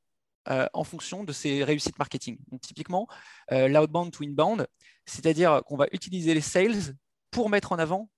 en 0.47 0.83
fonction 0.83 1.23
de 1.23 1.31
ces 1.31 1.63
réussites 1.63 1.99
marketing. 1.99 2.37
Donc, 2.51 2.61
typiquement, 2.61 3.07
l'outbound 3.49 4.11
to 4.11 4.23
inbound, 4.23 4.67
c'est-à-dire 5.05 5.61
qu'on 5.65 5.77
va 5.77 5.85
utiliser 5.91 6.33
les 6.33 6.41
sales 6.41 6.95
pour 7.31 7.49
mettre 7.49 7.71
en 7.71 7.79
avant 7.79 8.09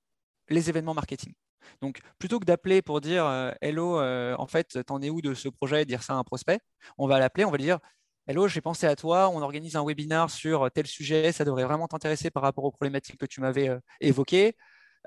les 0.49 0.69
événements 0.69 0.93
marketing. 0.93 1.33
Donc, 1.81 1.99
plutôt 2.19 2.39
que 2.39 2.45
d'appeler 2.45 2.81
pour 2.81 3.01
dire 3.01 3.25
euh, 3.25 3.51
Hello, 3.61 3.99
euh, 3.99 4.35
en 4.37 4.47
fait, 4.47 4.83
t'en 4.85 5.01
es 5.01 5.09
où 5.09 5.21
de 5.21 5.33
ce 5.33 5.49
projet 5.49 5.81
et 5.83 5.85
dire 5.85 6.03
ça 6.03 6.13
à 6.13 6.17
un 6.17 6.23
prospect, 6.23 6.59
on 6.97 7.07
va 7.07 7.19
l'appeler, 7.19 7.45
on 7.45 7.51
va 7.51 7.57
lui 7.57 7.65
dire 7.65 7.79
Hello, 8.27 8.47
j'ai 8.47 8.61
pensé 8.61 8.87
à 8.87 8.95
toi, 8.95 9.29
on 9.29 9.41
organise 9.41 9.75
un 9.75 9.85
webinar 9.85 10.31
sur 10.31 10.71
tel 10.71 10.87
sujet, 10.87 11.31
ça 11.31 11.45
devrait 11.45 11.63
vraiment 11.63 11.87
t'intéresser 11.87 12.31
par 12.31 12.41
rapport 12.43 12.63
aux 12.63 12.71
problématiques 12.71 13.17
que 13.17 13.25
tu 13.25 13.39
m'avais 13.41 13.69
euh, 13.69 13.79
évoquées. 14.01 14.55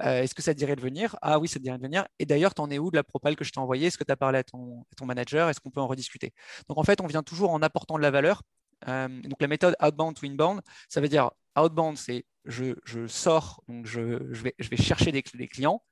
Est-ce 0.00 0.32
que 0.32 0.42
ça 0.42 0.54
te 0.54 0.58
dirait 0.60 0.76
de 0.76 0.80
venir? 0.80 1.16
Ah 1.22 1.40
oui, 1.40 1.48
ça 1.48 1.58
te 1.58 1.64
dirait 1.64 1.76
de 1.76 1.82
venir. 1.82 2.06
Et 2.20 2.24
d'ailleurs, 2.24 2.54
t'en 2.54 2.70
es 2.70 2.78
où 2.78 2.92
de 2.92 2.94
la 2.94 3.02
propale 3.02 3.34
que 3.34 3.42
je 3.42 3.50
t'ai 3.50 3.58
envoyée? 3.58 3.88
Est-ce 3.88 3.98
que 3.98 4.04
tu 4.04 4.12
as 4.12 4.16
parlé 4.16 4.38
à 4.38 4.44
ton, 4.44 4.84
manager? 5.02 5.48
Est-ce 5.48 5.58
qu'on 5.58 5.72
peut 5.72 5.80
en 5.80 5.88
rediscuter? 5.88 6.32
Donc, 6.68 6.78
en 6.78 6.84
fait, 6.84 7.00
on 7.00 7.08
vient 7.08 7.24
toujours 7.24 7.50
en 7.50 7.60
apportant 7.62 7.96
de 7.96 8.02
la 8.02 8.12
valeur. 8.12 8.42
donc, 8.86 9.40
la 9.40 9.48
méthode 9.48 9.74
outbound 9.82 10.14
to 10.14 10.24
inbound, 10.24 10.60
ça 10.88 11.00
veut 11.00 11.08
dire 11.08 11.32
outbound, 11.58 11.96
c'est 11.96 12.24
je, 12.48 13.06
sors, 13.06 13.62
donc 13.68 13.86
je, 13.86 14.00
vais, 14.00 14.54
je, 14.58 14.68
vais, 14.68 14.76
chercher 14.76 15.12
des, 15.12 15.22
clients 15.22 15.82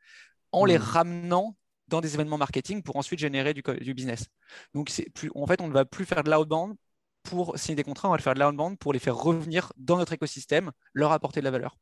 en 0.53 0.65
les 0.65 0.79
hmm. 0.79 0.83
ramenant 0.83 1.57
dans 1.89 2.01
des 2.01 2.15
événements 2.15 2.39
marketing 2.39 2.83
pour 2.83 2.97
ensuite 2.97 3.21
générer 3.21 3.55
du, 3.55 3.63
du 3.63 3.95
business. 3.95 4.27
Donc, 4.75 4.91
plus, 5.15 5.31
en 5.35 5.47
fait, 5.47 5.61
on 5.61 5.69
ne 5.69 5.73
va 5.73 5.85
plus 5.85 6.05
faire 6.05 6.25
de 6.25 6.31
l'outbound 6.31 6.77
pour 7.23 7.59
signer 7.59 7.77
des 7.77 7.85
contrats, 7.85 8.09
on 8.09 8.11
va 8.13 8.17
le 8.17 8.23
faire 8.23 8.35
de 8.35 8.41
l'outbound 8.41 8.79
pour 8.79 8.93
les 8.93 8.99
faire 8.99 9.17
revenir 9.17 9.73
dans 9.77 9.97
notre 9.97 10.13
écosystème, 10.13 10.73
leur 10.95 11.13
apporter 11.13 11.41
de 11.41 11.45
la 11.45 11.51
valeur. 11.51 11.77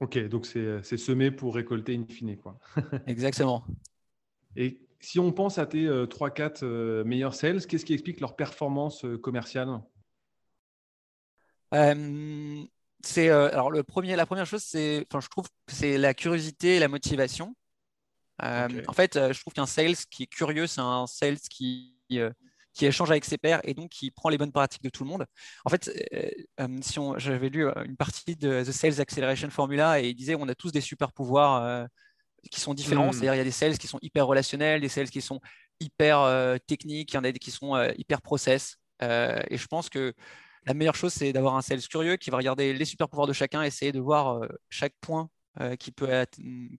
Ok, 0.00 0.18
donc 0.26 0.46
c'est 0.46 0.96
semé 0.96 1.30
pour 1.30 1.54
récolter 1.54 1.94
in 1.94 2.04
fine. 2.04 2.36
Quoi. 2.36 2.58
Exactement. 3.06 3.64
Et 4.56 4.80
si 4.98 5.18
on 5.18 5.32
pense 5.32 5.58
à 5.58 5.66
tes 5.66 5.86
3-4 5.86 6.64
euh, 6.64 6.66
euh, 6.66 7.04
meilleurs 7.04 7.34
sales, 7.34 7.66
qu'est-ce 7.66 7.84
qui 7.84 7.92
explique 7.92 8.20
leur 8.20 8.36
performance 8.36 9.04
euh, 9.04 9.16
commerciale? 9.18 9.80
C'est 13.02 13.28
euh, 13.28 13.50
alors 13.50 13.70
le 13.70 13.82
premier, 13.82 14.16
la 14.16 14.26
première 14.26 14.46
chose, 14.46 14.62
c'est, 14.62 15.06
enfin, 15.10 15.20
je 15.20 15.28
trouve 15.28 15.48
que 15.48 15.72
c'est 15.74 15.98
la 15.98 16.14
curiosité 16.14 16.76
et 16.76 16.78
la 16.78 16.88
motivation. 16.88 17.54
Euh, 18.42 18.68
en 18.88 18.92
fait, 18.92 19.16
euh, 19.16 19.32
je 19.32 19.40
trouve 19.40 19.52
qu'un 19.52 19.66
sales 19.66 19.96
qui 20.10 20.24
est 20.24 20.26
curieux, 20.26 20.66
c'est 20.66 20.80
un 20.80 21.06
sales 21.06 21.38
qui 21.38 21.98
qui 22.74 22.86
échange 22.86 23.10
avec 23.10 23.26
ses 23.26 23.36
pairs 23.36 23.60
et 23.64 23.74
donc 23.74 23.90
qui 23.90 24.10
prend 24.10 24.30
les 24.30 24.38
bonnes 24.38 24.52
pratiques 24.52 24.82
de 24.82 24.88
tout 24.88 25.04
le 25.04 25.10
monde. 25.10 25.26
En 25.66 25.70
fait, 25.70 25.90
si 26.80 26.98
on, 26.98 27.18
j'avais 27.18 27.50
lu 27.50 27.66
une 27.84 27.96
partie 27.96 28.34
de 28.34 28.62
The 28.62 28.72
Sales 28.72 29.00
Acceleration 29.00 29.50
Formula 29.50 30.00
et 30.00 30.08
il 30.08 30.14
disait 30.14 30.34
on 30.34 30.48
a 30.48 30.54
tous 30.54 30.72
des 30.72 30.80
super 30.80 31.12
pouvoirs 31.12 31.86
qui 32.50 32.60
sont 32.60 32.72
différents. 32.72 33.08
Hmm. 33.08 33.12
C'est-à-dire 33.12 33.34
il 33.34 33.38
y 33.38 33.40
a 33.40 33.44
des 33.44 33.50
sales 33.50 33.76
qui 33.76 33.86
sont 33.86 33.98
hyper 34.00 34.26
relationnels, 34.26 34.80
des 34.80 34.88
sales 34.88 35.10
qui 35.10 35.20
sont 35.20 35.40
hyper 35.80 36.58
techniques, 36.66 37.12
il 37.12 37.16
y 37.16 37.18
en 37.18 37.24
a 37.24 37.32
qui 37.32 37.50
sont 37.50 37.76
hyper 37.96 38.22
process. 38.22 38.76
et 39.00 39.56
je 39.56 39.66
pense 39.66 39.90
que 39.90 40.14
la 40.66 40.74
meilleure 40.74 40.94
chose, 40.94 41.12
c'est 41.12 41.32
d'avoir 41.32 41.56
un 41.56 41.62
sales 41.62 41.82
curieux 41.82 42.16
qui 42.16 42.30
va 42.30 42.36
regarder 42.36 42.72
les 42.72 42.84
super 42.84 43.08
pouvoirs 43.08 43.26
de 43.26 43.32
chacun, 43.32 43.62
essayer 43.62 43.92
de 43.92 44.00
voir 44.00 44.42
euh, 44.42 44.48
chaque 44.68 44.94
point 45.00 45.28
euh, 45.60 45.76
qui, 45.76 45.90
peut 45.90 46.08
mm, 46.38 46.76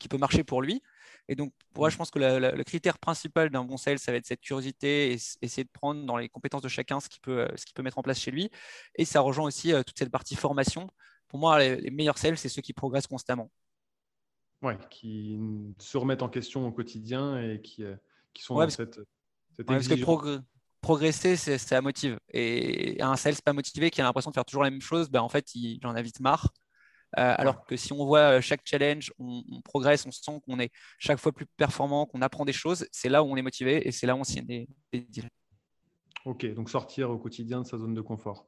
qui 0.00 0.08
peut 0.08 0.18
marcher 0.18 0.44
pour 0.44 0.62
lui. 0.62 0.82
Et 1.28 1.34
donc, 1.34 1.52
pour 1.72 1.82
moi, 1.82 1.90
je 1.90 1.96
pense 1.96 2.10
que 2.10 2.20
le 2.20 2.64
critère 2.64 2.98
principal 2.98 3.50
d'un 3.50 3.64
bon 3.64 3.76
sales, 3.76 3.98
ça 3.98 4.12
va 4.12 4.18
être 4.18 4.26
cette 4.26 4.40
curiosité 4.40 5.12
et 5.12 5.18
essayer 5.42 5.64
de 5.64 5.70
prendre 5.72 6.04
dans 6.04 6.16
les 6.16 6.28
compétences 6.28 6.62
de 6.62 6.68
chacun 6.68 7.00
ce 7.00 7.08
qu'il 7.08 7.20
peut, 7.20 7.40
euh, 7.40 7.48
ce 7.56 7.64
peut 7.74 7.82
mettre 7.82 7.98
en 7.98 8.02
place 8.02 8.20
chez 8.20 8.30
lui. 8.30 8.48
Et 8.94 9.04
ça 9.04 9.20
rejoint 9.20 9.46
aussi 9.46 9.72
toute 9.84 9.98
cette 9.98 10.10
partie 10.10 10.36
formation. 10.36 10.88
Pour 11.26 11.40
moi, 11.40 11.58
les, 11.58 11.90
meilleurs 11.90 12.18
sales, 12.18 12.38
c'est 12.38 12.48
ceux 12.48 12.62
qui 12.62 12.72
progressent 12.72 13.08
constamment. 13.08 13.50
Oui, 14.62 14.74
qui 14.88 15.38
se 15.78 15.98
remettent 15.98 16.22
en 16.22 16.28
question 16.28 16.66
au 16.66 16.72
quotidien 16.72 17.38
et 17.40 17.60
qui, 17.60 17.82
qui 18.32 18.42
sont 18.42 18.54
dans 18.54 18.70
cette, 18.70 19.00
cette 19.56 19.66
parce 19.66 19.88
que 19.88 20.40
progresser, 20.86 21.34
ça 21.36 21.80
motive. 21.80 22.16
Et 22.32 23.02
un 23.02 23.16
sales 23.16 23.42
pas 23.44 23.52
motivé 23.52 23.90
qui 23.90 24.00
a 24.00 24.04
l'impression 24.04 24.30
de 24.30 24.34
faire 24.34 24.44
toujours 24.44 24.62
la 24.62 24.70
même 24.70 24.80
chose, 24.80 25.10
ben 25.10 25.20
en 25.20 25.28
fait, 25.28 25.52
il, 25.56 25.84
en 25.84 25.96
a 25.96 26.00
vite 26.00 26.20
marre. 26.20 26.52
Euh, 27.18 27.34
alors 27.38 27.64
que 27.64 27.76
si 27.76 27.92
on 27.92 28.04
voit 28.04 28.36
euh, 28.36 28.40
chaque 28.40 28.60
challenge, 28.64 29.12
on, 29.18 29.42
progresse, 29.64 30.06
on 30.06 30.12
sent 30.12 30.40
qu'on 30.44 30.60
est 30.60 30.70
chaque 31.00 31.18
fois 31.18 31.32
plus 31.32 31.46
performant, 31.56 32.06
qu'on 32.06 32.22
apprend 32.22 32.44
des 32.44 32.52
choses, 32.52 32.86
c'est 32.92 33.08
là 33.08 33.24
où 33.24 33.26
on 33.26 33.34
est 33.34 33.42
motivé 33.42 33.88
et 33.88 33.90
c'est 33.90 34.06
là 34.06 34.14
où 34.14 34.20
on 34.20 34.24
signe 34.24 34.46
des, 34.46 34.68
deals. 34.92 35.28
Ok, 36.24 36.46
donc 36.54 36.70
sortir 36.70 37.10
au 37.10 37.18
quotidien 37.18 37.62
de 37.62 37.66
sa 37.66 37.78
zone 37.78 37.94
de 37.94 38.00
confort. 38.00 38.46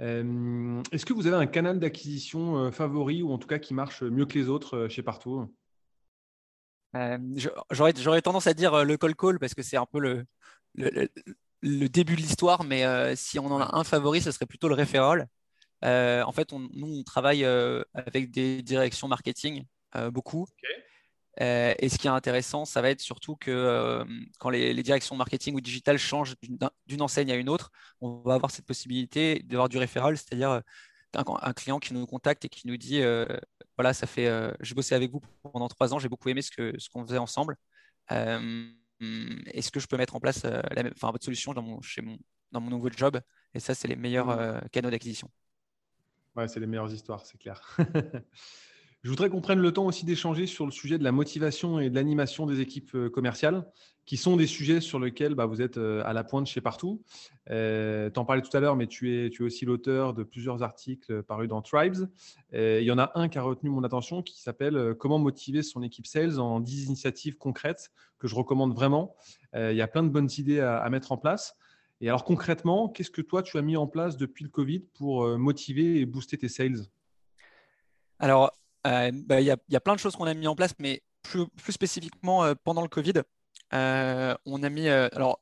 Euh, 0.00 0.82
est-ce 0.90 1.04
que 1.04 1.12
vous 1.12 1.26
avez 1.26 1.36
un 1.36 1.46
canal 1.46 1.80
d'acquisition 1.80 2.72
favori 2.72 3.22
ou 3.22 3.30
en 3.30 3.36
tout 3.36 3.48
cas 3.48 3.58
qui 3.58 3.74
marche 3.74 4.02
mieux 4.02 4.24
que 4.24 4.38
les 4.38 4.48
autres 4.48 4.88
chez 4.88 5.02
Partout? 5.02 5.54
J'aurais 7.70 8.22
tendance 8.22 8.46
à 8.46 8.54
dire 8.54 8.86
le 8.86 8.96
call 8.96 9.14
call 9.14 9.38
parce 9.38 9.52
que 9.52 9.62
c'est 9.62 9.76
un 9.76 9.86
peu 9.86 9.98
le, 9.98 10.24
le 10.74 11.10
début 11.62 12.16
de 12.16 12.20
l'histoire, 12.20 12.64
mais 12.64 12.84
euh, 12.84 13.14
si 13.16 13.38
on 13.38 13.46
en 13.46 13.60
a 13.60 13.76
un 13.76 13.84
favori, 13.84 14.20
ce 14.20 14.30
serait 14.30 14.46
plutôt 14.46 14.68
le 14.68 14.74
referral. 14.74 15.26
Euh, 15.84 16.22
en 16.22 16.32
fait, 16.32 16.52
nous, 16.52 16.98
on 17.00 17.02
travaille 17.04 17.44
euh, 17.44 17.82
avec 17.94 18.30
des 18.30 18.62
directions 18.62 19.08
marketing, 19.08 19.64
beaucoup. 20.12 20.46
et 21.38 21.88
ce 21.88 21.98
qui 21.98 22.08
est 22.08 22.10
intéressant, 22.10 22.64
ça 22.64 22.82
va 22.82 22.90
être 22.90 23.00
surtout 23.00 23.36
que 23.36 24.04
quand 24.38 24.50
les, 24.50 24.82
directions 24.82 25.16
marketing 25.16 25.54
ou 25.54 25.60
digital 25.60 25.98
changent 25.98 26.34
d'une 26.86 27.02
enseigne 27.02 27.32
à 27.32 27.36
une 27.36 27.48
autre, 27.48 27.70
on 28.00 28.18
va 28.18 28.34
avoir 28.34 28.50
cette 28.50 28.66
possibilité 28.66 29.40
d'avoir 29.44 29.68
du 29.68 29.78
referral, 29.78 30.18
c'est-à-dire 30.18 30.60
un, 31.14 31.52
client 31.54 31.78
qui 31.78 31.94
nous 31.94 32.06
contacte 32.06 32.44
et 32.44 32.48
qui 32.50 32.66
nous 32.66 32.76
dit 32.76 33.00
voilà, 33.76 33.94
ça 33.94 34.06
fait, 34.06 34.28
j'ai 34.60 34.74
bossé 34.74 34.94
avec 34.94 35.10
vous 35.10 35.20
pendant 35.42 35.68
trois 35.68 35.94
ans, 35.94 35.98
j'ai 35.98 36.10
beaucoup 36.10 36.28
aimé 36.28 36.42
ce 36.42 36.50
qu'on 36.50 36.78
ce 36.78 36.88
qu'on 36.90 37.06
faisait 37.06 37.18
ensemble. 37.18 37.56
Hum, 39.00 39.42
est-ce 39.46 39.70
que 39.70 39.80
je 39.80 39.86
peux 39.86 39.96
mettre 39.96 40.16
en 40.16 40.20
place 40.20 40.44
euh, 40.44 40.60
la 40.70 40.82
votre 40.82 41.24
solution 41.24 41.54
dans 41.54 41.62
mon, 41.62 41.80
chez 41.82 42.02
mon, 42.02 42.18
dans 42.52 42.60
mon 42.60 42.70
nouveau 42.70 42.90
job? 42.90 43.20
Et 43.54 43.60
ça, 43.60 43.74
c'est 43.74 43.88
les 43.88 43.96
meilleurs 43.96 44.26
mmh. 44.26 44.40
euh, 44.40 44.60
canaux 44.72 44.90
d'acquisition. 44.90 45.30
Ouais, 46.36 46.48
c'est 46.48 46.60
les 46.60 46.66
meilleures 46.66 46.92
histoires, 46.92 47.24
c'est 47.26 47.38
clair. 47.38 47.60
Je 49.02 49.10
voudrais 49.10 49.30
qu'on 49.30 49.40
prenne 49.40 49.60
le 49.60 49.72
temps 49.72 49.86
aussi 49.86 50.04
d'échanger 50.04 50.46
sur 50.46 50.64
le 50.64 50.72
sujet 50.72 50.98
de 50.98 51.04
la 51.04 51.12
motivation 51.12 51.80
et 51.80 51.90
de 51.90 51.94
l'animation 51.94 52.46
des 52.46 52.60
équipes 52.60 52.94
euh, 52.94 53.08
commerciales 53.10 53.64
qui 54.08 54.16
sont 54.16 54.38
des 54.38 54.46
sujets 54.46 54.80
sur 54.80 54.98
lesquels 54.98 55.34
bah, 55.34 55.44
vous 55.44 55.60
êtes 55.60 55.76
euh, 55.76 56.02
à 56.06 56.14
la 56.14 56.24
pointe 56.24 56.46
chez 56.46 56.62
Partout. 56.62 57.02
Euh, 57.50 58.08
tu 58.08 58.18
en 58.18 58.24
parlais 58.24 58.40
tout 58.40 58.56
à 58.56 58.60
l'heure, 58.60 58.74
mais 58.74 58.86
tu 58.86 59.14
es, 59.14 59.28
tu 59.28 59.42
es 59.42 59.44
aussi 59.44 59.66
l'auteur 59.66 60.14
de 60.14 60.22
plusieurs 60.22 60.62
articles 60.62 61.22
parus 61.24 61.46
dans 61.46 61.60
Tribes. 61.60 62.08
il 62.54 62.84
y 62.84 62.90
en 62.90 62.96
a 62.96 63.12
un 63.16 63.28
qui 63.28 63.36
a 63.36 63.42
retenu 63.42 63.68
mon 63.68 63.84
attention 63.84 64.22
qui 64.22 64.40
s'appelle 64.40 64.78
euh, 64.78 64.94
Comment 64.94 65.18
motiver 65.18 65.62
son 65.62 65.82
équipe 65.82 66.06
sales 66.06 66.40
en 66.40 66.58
10 66.58 66.86
initiatives 66.86 67.36
concrètes 67.36 67.90
que 68.18 68.28
je 68.28 68.34
recommande 68.34 68.74
vraiment. 68.74 69.14
il 69.54 69.76
y 69.76 69.82
a 69.82 69.86
plein 69.86 70.02
de 70.02 70.08
bonnes 70.08 70.30
idées 70.38 70.60
à, 70.60 70.88
mettre 70.88 71.12
en 71.12 71.18
place. 71.18 71.54
Et 72.00 72.08
alors 72.08 72.24
concrètement, 72.24 72.88
qu'est-ce 72.88 73.10
que 73.10 73.20
toi, 73.20 73.42
tu 73.42 73.58
as 73.58 73.62
mis 73.62 73.76
en 73.76 73.86
place 73.86 74.16
depuis 74.16 74.42
le 74.42 74.50
Covid 74.50 74.80
pour 74.94 75.38
motiver 75.38 76.00
et 76.00 76.06
booster 76.06 76.38
tes 76.38 76.48
sales? 76.48 76.86
Alors, 78.18 78.52
bah, 79.26 79.40
il 79.40 79.46
y, 79.46 79.76
a 79.76 79.80
plein 79.80 79.94
de 79.94 80.00
choses 80.00 80.16
qu'on 80.16 80.26
a 80.26 80.34
mis 80.34 80.46
en 80.46 80.54
place, 80.56 80.74
mais 80.78 81.02
plus, 81.22 81.46
plus 81.48 81.72
spécifiquement 81.72 82.54
pendant 82.64 82.82
le 82.82 82.88
Covid. 82.88 83.22
Euh, 83.74 84.34
on 84.46 84.62
a 84.62 84.70
mis, 84.70 84.88
euh, 84.88 85.08
alors, 85.12 85.40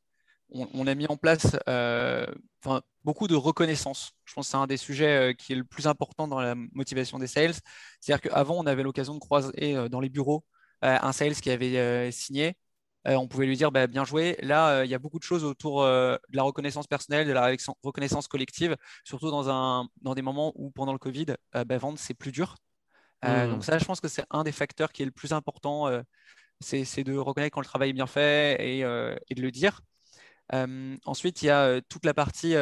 on, 0.51 0.87
a 0.87 0.95
mis 0.95 1.07
en 1.09 1.17
place 1.17 1.57
euh, 1.69 2.27
beaucoup 3.05 3.29
de 3.29 3.35
reconnaissance. 3.35 4.13
Je 4.25 4.35
pense 4.35 4.47
que 4.47 4.51
c'est 4.53 4.57
un 4.57 4.67
des 4.67 4.77
sujets 4.77 5.35
qui 5.39 5.53
est 5.53 5.57
le 5.57 5.65
plus 5.65 5.87
important 5.87 6.29
dans 6.29 6.41
la 6.41 6.55
motivation 6.73 7.19
des 7.19 7.27
sales. 7.27 7.55
C'est-à-dire 8.01 8.31
qu'avant, 8.31 8.57
on 8.59 8.67
avait 8.67 8.83
l'occasion 8.83 9.15
de 9.15 9.19
croiser 9.21 9.89
dans 9.91 10.01
les 10.01 10.09
bureaux 10.09 10.45
un 10.83 11.13
sales 11.13 11.35
qui 11.35 11.51
avait 11.51 12.11
signé. 12.13 12.57
on 13.07 13.29
pouvait 13.29 13.47
lui 13.47 13.57
dire 13.57 13.73
bah, 13.73 13.87
bien 13.89 14.05
joué. 14.05 14.37
Là, 14.43 14.85
il 14.85 14.91
y 14.91 14.95
a 14.95 14.99
beaucoup 14.99 15.19
de 15.19 15.25
choses 15.25 15.45
autour 15.45 15.83
de 15.85 16.19
la 16.33 16.43
reconnaissance 16.43 16.87
personnelle, 16.87 17.27
de 17.27 17.33
la 17.33 17.55
reconnaissance 17.83 18.29
collective, 18.29 18.77
surtout 19.05 19.31
dans, 19.31 19.51
un, 19.51 19.89
dans 20.03 20.15
des 20.15 20.23
moments 20.23 20.53
où, 20.57 20.71
pendant 20.71 20.93
le 20.93 20.99
Covid, 20.99 21.27
bah, 21.55 21.79
vendre, 21.79 21.99
c'est 21.99 22.15
plus 22.15 22.33
dur. 22.33 22.57
Mmh. 23.23 23.51
Donc 23.51 23.65
ça, 23.65 23.79
je 23.79 23.85
pense 23.85 24.01
que 24.01 24.09
c'est 24.09 24.25
un 24.31 24.45
des 24.45 24.53
facteurs 24.53 24.93
qui 24.93 25.03
est 25.03 25.07
le 25.07 25.11
plus 25.11 25.33
important 25.33 25.91
c'est 26.61 27.05
de 27.05 27.17
reconnaître 27.17 27.55
quand 27.55 27.61
le 27.61 27.67
travail 27.67 27.91
est 27.91 27.93
bien 27.95 28.07
fait 28.07 28.57
et, 28.61 28.85
euh, 28.85 29.15
de 29.31 29.43
le 29.43 29.51
dire. 29.51 29.83
Euh, 30.53 30.97
ensuite, 31.05 31.43
il 31.43 31.47
y 31.47 31.51
a 31.51 31.65
euh, 31.65 31.81
toute 31.89 32.05
la 32.05 32.15
partie 32.15 32.55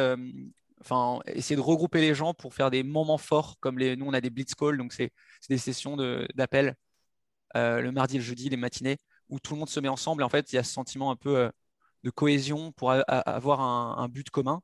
enfin, 0.81 1.19
essayer 1.27 1.55
de 1.55 1.61
regrouper 1.61 2.01
les 2.01 2.13
gens 2.13 2.33
pour 2.33 2.53
faire 2.53 2.69
des 2.69 2.83
moments 2.83 3.17
forts, 3.17 3.57
comme 3.59 3.79
les, 3.79 3.95
nous, 3.95 4.05
on 4.05 4.13
a 4.13 4.21
des 4.21 4.29
blitz 4.29 4.53
calls, 4.55 4.77
donc 4.77 4.93
c'est 4.93 5.11
des 5.49 5.57
sessions 5.57 5.97
d'appel 6.35 6.75
le 7.55 7.89
mardi 7.91 8.15
et 8.15 8.19
le 8.19 8.25
jeudi, 8.25 8.49
les 8.49 8.57
matinées, 8.57 8.97
où 9.29 9.39
tout 9.39 9.53
le 9.53 9.59
monde 9.59 9.69
se 9.69 9.79
met 9.79 9.87
ensemble. 9.87 10.23
Et 10.23 10.25
en 10.25 10.29
fait, 10.29 10.51
il 10.51 10.57
y 10.57 10.59
a 10.59 10.63
ce 10.63 10.73
sentiment 10.73 11.09
un 11.09 11.15
peu 11.15 11.49
de 12.03 12.09
cohésion 12.09 12.71
pour 12.73 12.91
avoir 12.91 13.61
un, 13.61 14.07
but 14.09 14.29
commun. 14.29 14.61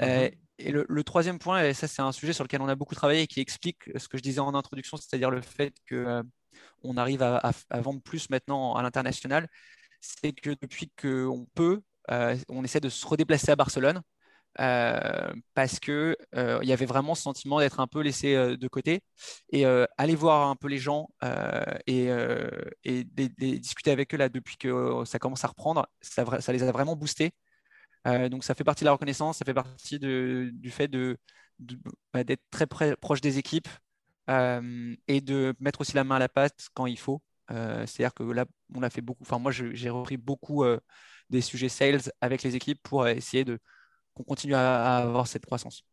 Mhm. 0.00 0.30
Et 0.60 0.72
le, 0.72 1.04
troisième 1.04 1.38
point, 1.38 1.64
et 1.64 1.74
ça 1.74 1.88
c'est 1.88 2.02
un 2.02 2.12
sujet 2.12 2.32
sur 2.32 2.44
lequel 2.44 2.60
on 2.62 2.68
a 2.68 2.74
beaucoup 2.74 2.94
travaillé 2.94 3.22
et 3.22 3.26
qui 3.26 3.40
explique 3.40 3.90
ce 3.96 4.08
que 4.08 4.18
je 4.18 4.22
disais 4.22 4.40
en 4.40 4.54
introduction, 4.54 4.96
c'est-à-dire 4.96 5.30
le 5.30 5.40
fait 5.40 5.74
qu'on 5.88 6.96
arrive 6.96 7.22
à, 7.22 7.52
vendre 7.80 8.00
plus 8.02 8.30
maintenant 8.30 8.74
à 8.74 8.82
l'international, 8.82 9.48
c'est 10.00 10.32
que 10.32 10.50
depuis 10.60 10.90
qu'on 11.00 11.46
peut, 11.54 11.82
on 12.48 12.64
essaie 12.64 12.80
de 12.80 12.88
se 12.88 13.06
redéplacer 13.06 13.50
à 13.52 13.56
Barcelone. 13.56 14.02
Euh, 14.58 15.32
parce 15.54 15.78
que 15.78 16.16
euh, 16.34 16.58
il 16.62 16.68
y 16.68 16.72
avait 16.72 16.86
vraiment 16.86 17.14
ce 17.14 17.22
sentiment 17.22 17.60
d'être 17.60 17.78
un 17.78 17.86
peu 17.86 18.00
laissé 18.00 18.34
euh, 18.34 18.56
de 18.56 18.68
côté 18.68 19.00
et 19.52 19.64
aller 19.64 20.16
voir 20.16 20.48
un 20.48 20.56
peu 20.56 20.68
les 20.68 20.78
gens 20.78 21.08
et, 21.86 22.10
discuter 23.38 23.90
avec 23.90 24.14
eux 24.14 24.16
là 24.16 24.28
depuis 24.28 24.56
que 24.56 25.02
ça 25.04 25.18
commence 25.18 25.44
à 25.44 25.48
reprendre, 25.48 25.86
ça 26.00 26.52
les 26.52 26.62
a 26.62 26.72
vraiment 26.72 26.96
boostés. 26.96 27.32
Donc 28.04 28.44
ça 28.44 28.54
fait 28.54 28.64
partie 28.64 28.84
de 28.84 28.86
la 28.86 28.92
reconnaissance, 28.92 29.38
ça 29.38 29.44
fait 29.44 29.54
partie 29.54 29.98
du 29.98 30.70
fait 30.70 30.90
bah, 32.12 32.24
d'être 32.24 32.42
très 32.50 32.66
proche 32.96 33.20
des 33.20 33.38
équipes 33.38 33.68
et 34.28 35.20
de 35.20 35.54
mettre 35.60 35.82
aussi 35.82 35.94
la 35.94 36.04
main 36.04 36.16
à 36.16 36.18
la 36.18 36.28
pâte 36.28 36.68
quand 36.74 36.86
il 36.86 36.98
faut. 36.98 37.22
C'est-à-dire 37.48 38.14
que 38.14 38.22
là, 38.22 38.46
on 38.74 38.82
a 38.82 38.90
fait 38.90 39.00
beaucoup. 39.00 39.22
Enfin, 39.22 39.38
moi, 39.38 39.52
j'ai 39.52 39.90
repris 39.90 40.16
beaucoup 40.16 40.64
des 41.30 41.40
sujets 41.40 41.68
sales 41.68 42.00
avec 42.20 42.42
les 42.42 42.56
équipes 42.56 42.80
pour 42.82 43.06
essayer 43.06 43.44
de 43.44 43.58
qu'on 44.14 44.24
continue 44.24 44.54
à, 44.54 44.96
avoir 44.96 45.26
cette 45.26 45.46
croissance. 45.46 45.84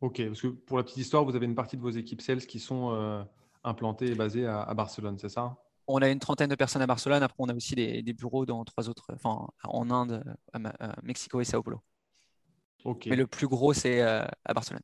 Ok, 0.00 0.24
parce 0.24 0.40
que 0.40 0.48
pour 0.48 0.76
la 0.76 0.84
petite 0.84 0.98
histoire, 0.98 1.24
vous 1.24 1.34
avez 1.34 1.46
une 1.46 1.54
partie 1.54 1.76
de 1.76 1.82
vos 1.82 1.90
équipes 1.90 2.22
sales 2.22 2.46
qui 2.46 2.60
sont 2.60 2.92
euh, 2.92 3.22
implantées 3.64 4.12
et 4.12 4.14
basées 4.14 4.46
à, 4.46 4.72
Barcelone, 4.74 5.18
c'est 5.18 5.28
ça? 5.28 5.56
On 5.88 5.98
a 6.02 6.08
une 6.08 6.18
trentaine 6.18 6.50
de 6.50 6.54
personnes 6.54 6.82
à 6.82 6.86
Barcelone. 6.86 7.22
Après, 7.22 7.36
on 7.38 7.48
a 7.48 7.54
aussi 7.54 7.74
des, 7.74 8.12
bureaux 8.12 8.46
dans 8.46 8.64
trois 8.64 8.88
autres, 8.88 9.06
enfin, 9.14 9.46
en 9.64 9.90
Inde, 9.90 10.22
à, 10.52 11.02
Mexico 11.02 11.40
et 11.40 11.44
Sao 11.44 11.62
Paulo. 11.62 11.80
Mais 13.06 13.16
le 13.16 13.26
plus 13.26 13.48
gros, 13.48 13.72
c'est 13.72 14.00
euh, 14.02 14.24
à 14.44 14.54
Barcelone. 14.54 14.82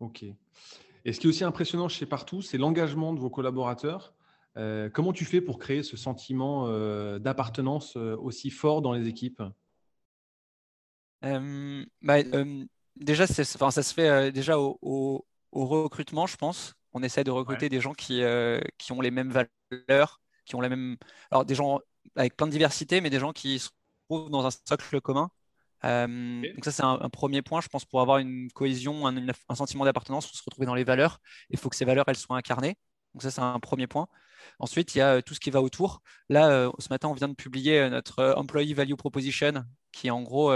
Ok. 0.00 0.24
Et 1.04 1.12
ce 1.12 1.20
qui 1.20 1.26
est 1.26 1.30
aussi 1.30 1.44
impressionnant 1.44 1.88
chez 1.88 2.06
Partout, 2.06 2.42
c'est 2.42 2.58
l'engagement 2.58 3.14
de 3.14 3.20
vos 3.20 3.30
collaborateurs. 3.30 4.14
Euh, 4.56 4.90
comment 4.90 5.12
tu 5.12 5.24
fais 5.24 5.40
pour 5.40 5.58
créer 5.58 5.82
ce 5.82 5.96
sentiment 5.96 6.68
d'appartenance 7.18 7.96
aussi 7.96 8.50
fort 8.50 8.82
dans 8.82 8.92
les 8.92 9.08
équipes? 9.08 9.42
Euh, 11.24 11.84
bah, 12.02 12.18
euh, 12.18 12.64
déjà, 12.96 13.26
ça 13.26 13.44
se 13.44 13.94
fait 13.94 14.08
euh, 14.08 14.30
déjà 14.30 14.58
au, 14.58 14.78
au, 14.82 15.66
recrutement, 15.66 16.26
je 16.26 16.36
pense. 16.36 16.74
On 16.92 17.02
essaie 17.02 17.24
de 17.24 17.30
recruter 17.30 17.68
des 17.68 17.80
gens 17.80 17.94
qui, 17.94 18.22
qui 18.78 18.92
ont 18.92 19.00
les 19.00 19.10
mêmes 19.10 19.30
valeurs, 19.30 20.20
qui 20.44 20.54
ont 20.56 20.60
la 20.60 20.68
même. 20.68 20.96
Alors, 21.30 21.44
des 21.44 21.54
gens 21.54 21.80
avec 22.16 22.36
plein 22.36 22.46
de 22.46 22.52
diversité, 22.52 23.00
mais 23.00 23.10
des 23.10 23.20
gens 23.20 23.32
qui 23.32 23.58
se 23.58 23.68
trouvent 24.08 24.30
dans 24.30 24.46
un 24.46 24.50
socle 24.50 25.00
commun. 25.00 25.30
Donc, 25.82 26.64
ça, 26.64 26.72
c'est 26.72 26.82
un, 26.82 27.08
premier 27.10 27.42
point, 27.42 27.60
je 27.60 27.68
pense, 27.68 27.84
pour 27.84 28.00
avoir 28.00 28.18
une 28.18 28.50
cohésion, 28.52 29.06
un, 29.06 29.28
un 29.48 29.54
sentiment 29.54 29.84
d'appartenance, 29.84 30.26
il 30.26 30.30
faut 30.30 30.36
se 30.36 30.42
retrouver 30.44 30.66
dans 30.66 30.74
les 30.74 30.84
valeurs. 30.84 31.20
Il 31.50 31.58
faut 31.58 31.68
que 31.68 31.76
ces 31.76 31.84
valeurs, 31.84 32.04
elles 32.08 32.16
soient 32.16 32.36
incarnées. 32.36 32.76
Donc, 33.14 33.22
ça, 33.22 33.30
c'est 33.30 33.40
un 33.40 33.60
premier 33.60 33.86
point. 33.86 34.08
Ensuite, 34.58 34.94
il 34.94 34.98
y 34.98 35.00
a 35.00 35.22
tout 35.22 35.34
ce 35.34 35.40
qui 35.40 35.50
va 35.50 35.62
autour. 35.62 36.02
Là, 36.28 36.70
ce 36.78 36.88
matin, 36.90 37.08
on 37.08 37.14
vient 37.14 37.28
de 37.28 37.34
publier 37.34 37.88
notre 37.90 38.34
Employee 38.36 38.74
Value 38.74 38.94
Proposition, 38.94 39.64
qui 39.92 40.08
est 40.08 40.10
en 40.10 40.22
gros 40.22 40.52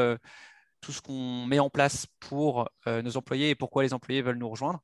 tout 0.85 0.92
ce 0.92 1.01
qu'on 1.01 1.47
met 1.47 1.59
en 1.59 1.70
place 1.70 2.07
pour 2.20 2.68
euh, 2.87 3.01
nos 3.01 3.16
employés 3.16 3.51
et 3.51 3.55
pourquoi 3.55 3.83
les 3.83 3.94
employés 3.94 4.23
veulent 4.23 4.37
nous 4.37 4.49
rejoindre. 4.49 4.83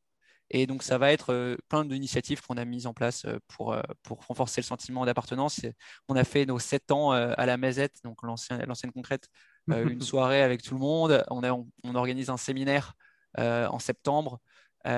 Et 0.50 0.66
donc, 0.66 0.82
ça 0.82 0.98
va 0.98 1.12
être 1.12 1.32
euh, 1.32 1.56
plein 1.68 1.84
d'initiatives 1.84 2.42
qu'on 2.42 2.56
a 2.56 2.64
mises 2.64 2.86
en 2.86 2.94
place 2.94 3.24
euh, 3.24 3.38
pour, 3.48 3.76
pour 4.02 4.24
renforcer 4.26 4.60
le 4.60 4.66
sentiment 4.66 5.06
d'appartenance. 5.06 5.60
On 6.08 6.16
a 6.16 6.24
fait 6.24 6.46
nos 6.46 6.58
sept 6.58 6.90
ans 6.90 7.12
à 7.12 7.46
la 7.46 7.56
Mazette, 7.56 7.96
donc 8.04 8.22
l'ancienne 8.22 8.92
concrète, 8.92 9.28
une 9.68 10.00
soirée 10.00 10.42
avec 10.42 10.62
tout 10.62 10.74
le 10.74 10.80
monde. 10.80 11.24
On, 11.30 11.42
a, 11.44 11.52
on, 11.52 11.94
organise 11.94 12.30
un 12.30 12.36
séminaire 12.36 12.94
en 13.38 13.78
septembre. 13.78 14.40
il, 14.84 14.90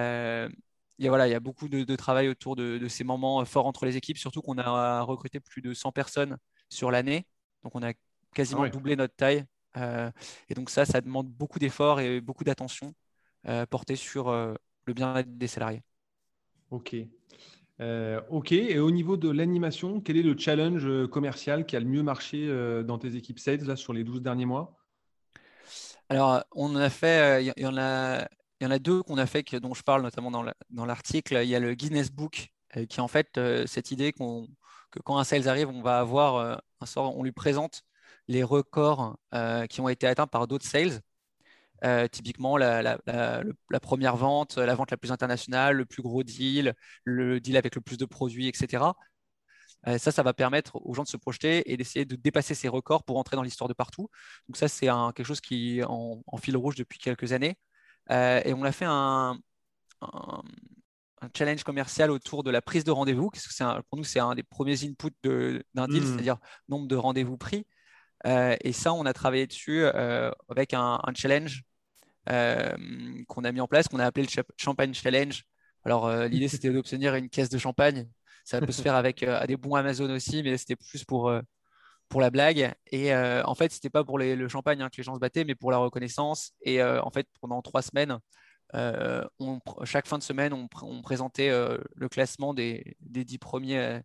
y 0.98 1.06
a, 1.06 1.08
voilà, 1.08 1.28
il 1.28 1.30
y 1.30 1.34
a 1.34 1.40
beaucoup 1.40 1.68
de, 1.68 1.96
travail 1.96 2.28
autour 2.28 2.56
de, 2.56 2.88
ces 2.88 3.04
moments 3.04 3.44
forts 3.44 3.66
entre 3.66 3.84
les 3.84 3.96
équipes, 3.96 4.18
surtout 4.18 4.40
qu'on 4.40 4.58
a 4.58 5.02
recruté 5.02 5.40
plus 5.40 5.60
de 5.60 5.74
100 5.74 5.92
personnes 5.92 6.38
sur 6.70 6.90
l'année. 6.90 7.26
Donc, 7.62 7.74
on 7.76 7.82
a 7.82 7.92
quasiment 8.34 8.62
ah 8.62 8.68
doublé 8.70 8.96
notre 8.96 9.14
taille 9.14 9.44
euh, 9.76 10.10
et 10.48 10.54
donc 10.54 10.70
ça, 10.70 10.84
ça 10.84 11.00
demande 11.00 11.28
beaucoup 11.28 11.58
d'efforts 11.58 12.00
et 12.00 12.20
beaucoup 12.20 12.44
d'attention 12.44 12.94
euh, 13.48 13.66
portée 13.66 13.96
sur 13.96 14.28
euh, 14.28 14.54
le 14.86 14.94
bien-être 14.94 15.36
des 15.36 15.46
salariés. 15.46 15.82
Ok. 16.70 16.96
ok. 18.30 18.52
Et 18.52 18.78
au 18.78 18.90
niveau 18.90 19.16
de 19.16 19.30
l'animation, 19.30 20.00
quel 20.00 20.16
est 20.16 20.22
le 20.22 20.36
challenge 20.36 21.06
commercial 21.08 21.66
qui 21.66 21.76
a 21.76 21.80
le 21.80 21.86
mieux 21.86 22.02
marché 22.02 22.48
dans 22.84 22.98
tes 22.98 23.16
équipes 23.16 23.38
sales 23.38 23.64
là, 23.64 23.76
sur 23.76 23.92
les 23.92 24.04
12 24.04 24.22
derniers 24.22 24.46
mois? 24.46 24.78
Alors, 26.08 26.42
on 26.52 26.76
a 26.76 26.90
fait, 26.90 27.44
il 27.44 27.52
y, 27.56 27.66
en 27.66 27.76
a, 27.76 28.28
il 28.60 28.64
y 28.64 28.66
en 28.66 28.70
a 28.70 28.78
deux 28.78 29.02
qu'on 29.02 29.18
a 29.18 29.26
fait, 29.26 29.54
dont 29.56 29.74
je 29.74 29.82
parle 29.82 30.02
notamment 30.02 30.30
dans 30.70 30.84
l'article. 30.84 31.40
il 31.42 31.48
y 31.48 31.54
a 31.54 31.60
le 31.60 31.74
Guinness 31.74 32.10
Book, 32.10 32.48
qui 32.74 32.80
est 32.80 33.00
en 33.00 33.08
fait 33.08 33.40
cette 33.66 33.90
idée 33.90 34.12
que 34.12 34.98
quand 35.04 35.18
un 35.18 35.24
sales 35.24 35.48
arrive, 35.48 35.68
on 35.68 35.82
va 35.82 35.98
avoir 35.98 36.60
un 36.80 36.86
sort, 36.86 37.16
on 37.16 37.22
lui 37.22 37.32
présente 37.32 37.82
les 38.28 38.42
records 38.42 39.16
euh, 39.34 39.66
qui 39.66 39.80
ont 39.80 39.88
été 39.88 40.06
atteints 40.06 40.26
par 40.26 40.46
d'autres 40.46 40.66
sales. 40.66 41.00
Euh, 41.84 42.06
typiquement, 42.08 42.56
la, 42.56 42.98
première 43.80 44.16
vente, 44.16 44.56
la 44.56 44.74
vente 44.74 44.90
la 44.90 44.96
plus 44.96 45.10
internationale, 45.10 45.76
le 45.76 45.84
plus 45.84 46.02
gros 46.02 46.22
deal, 46.22 46.74
le 47.04 47.40
deal 47.40 47.56
avec 47.56 47.74
le 47.74 47.80
plus 47.80 47.98
de 47.98 48.04
produits, 48.04 48.46
etc. 48.48 48.84
Euh, 49.88 49.98
ça, 49.98 50.12
ça 50.12 50.22
va 50.22 50.32
permettre 50.32 50.76
aux 50.86 50.94
gens 50.94 51.02
de 51.02 51.08
se 51.08 51.16
projeter 51.16 51.72
et 51.72 51.76
d'essayer 51.76 52.04
de 52.04 52.14
dépasser 52.14 52.54
ces 52.54 52.68
records 52.68 53.02
pour 53.02 53.18
entrer 53.18 53.36
dans 53.36 53.42
l'histoire 53.42 53.68
de 53.68 53.74
partout. 53.74 54.08
Donc 54.48 54.56
ça, 54.56 54.68
c'est 54.68 54.86
quelque 54.86 55.24
chose 55.24 55.40
qui 55.40 55.80
est 55.80 55.84
en, 55.84 56.22
fil 56.40 56.56
rouge 56.56 56.76
depuis 56.76 56.98
quelques 56.98 57.32
années. 57.32 57.56
et 58.10 58.52
on 58.54 58.62
a 58.62 58.72
fait 58.72 58.86
un, 58.88 59.38
challenge 61.36 61.62
commercial 61.62 62.10
autour 62.10 62.42
de 62.42 62.50
la 62.50 62.62
prise 62.62 62.84
de 62.84 62.90
rendez-vous, 62.90 63.30
parce 63.30 63.46
que 63.46 63.80
pour 63.82 63.96
nous, 63.98 64.04
c'est 64.04 64.20
un 64.20 64.34
des 64.34 64.42
premiers 64.42 64.84
inputs 64.84 65.14
d'un 65.74 65.88
deal, 65.88 66.02
mmh. 66.02 66.06
c'est-à-dire 66.06 66.38
nombre 66.68 66.86
de 66.86 66.96
rendez-vous 66.96 67.36
pris. 67.36 67.66
Euh, 68.26 68.56
et 68.62 68.72
ça, 68.72 68.92
on 68.92 69.04
a 69.06 69.12
travaillé 69.12 69.46
dessus 69.46 69.82
euh, 69.84 70.30
avec 70.48 70.74
un, 70.74 71.00
challenge 71.14 71.58
euh, 71.58 71.71
qu'on 72.26 73.44
a 73.44 73.52
mis 73.52 73.60
en 73.60 73.68
place, 73.68 73.88
qu'on 73.88 73.98
a 73.98 74.06
appelé 74.06 74.26
le 74.26 74.42
Champagne 74.56 74.94
Challenge. 74.94 75.42
Alors, 75.84 76.12
l'idée, 76.26 76.48
c'était 76.48 76.70
d'obtenir 76.70 77.14
une 77.14 77.28
caisse 77.28 77.48
de 77.48 77.58
champagne. 77.58 78.08
Ça 78.44 78.60
peut 78.60 78.72
se 78.72 78.82
faire 78.82 78.94
avec 78.94 79.24
des 79.46 79.56
bons 79.56 79.74
Amazon 79.74 80.10
aussi, 80.10 80.42
mais 80.42 80.56
c'était 80.56 80.76
plus 80.76 81.04
pour, 81.04 81.32
pour 82.08 82.20
la 82.20 82.30
blague. 82.30 82.72
Et 82.90 83.14
en 83.14 83.54
fait, 83.54 83.72
c'était 83.72 83.90
pas 83.90 84.04
pour 84.04 84.18
le 84.18 84.48
champagne 84.48 84.82
hein, 84.82 84.88
que 84.88 84.96
les 84.98 85.02
gens 85.02 85.14
se 85.14 85.20
battaient, 85.20 85.44
mais 85.44 85.54
pour 85.54 85.72
la 85.72 85.78
reconnaissance. 85.78 86.52
Et 86.62 86.82
en 86.82 87.10
fait, 87.10 87.26
pendant 87.40 87.62
trois 87.62 87.82
semaines, 87.82 88.18
chaque 89.84 90.06
fin 90.06 90.18
de 90.18 90.22
semaine, 90.22 90.52
on, 90.52 91.02
présentait 91.02 91.50
le 91.50 92.08
classement 92.08 92.54
des, 92.54 92.96
des 93.00 93.24
dix 93.24 93.38
premiers 93.38 94.00